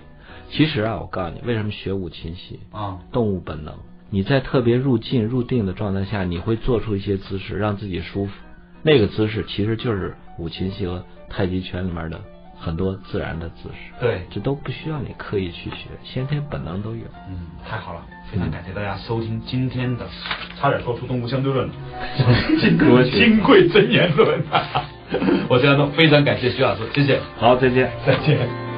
[0.52, 2.60] 其实啊，我告诉你，为什么学五禽戏？
[2.72, 3.74] 啊，动物本能。
[4.10, 8.32] 你在特别入静入定的状态下，你会做出一些姿势，让自己舒服。
[8.82, 12.20] 那个姿势其实就是五禽戏和太极拳里面的
[12.58, 17.04] 很多自然的姿势，对，这都不需要你刻意去学，先天本能都有。
[17.30, 20.08] 嗯，太好了，非常感谢大家收听今天的，
[20.58, 21.74] 差点说出动物相对论了，
[22.60, 24.42] 金科学金匮真言论。
[25.50, 27.92] 我现在都，非常感谢徐老师，谢谢，好，再见。
[28.06, 28.69] 再见。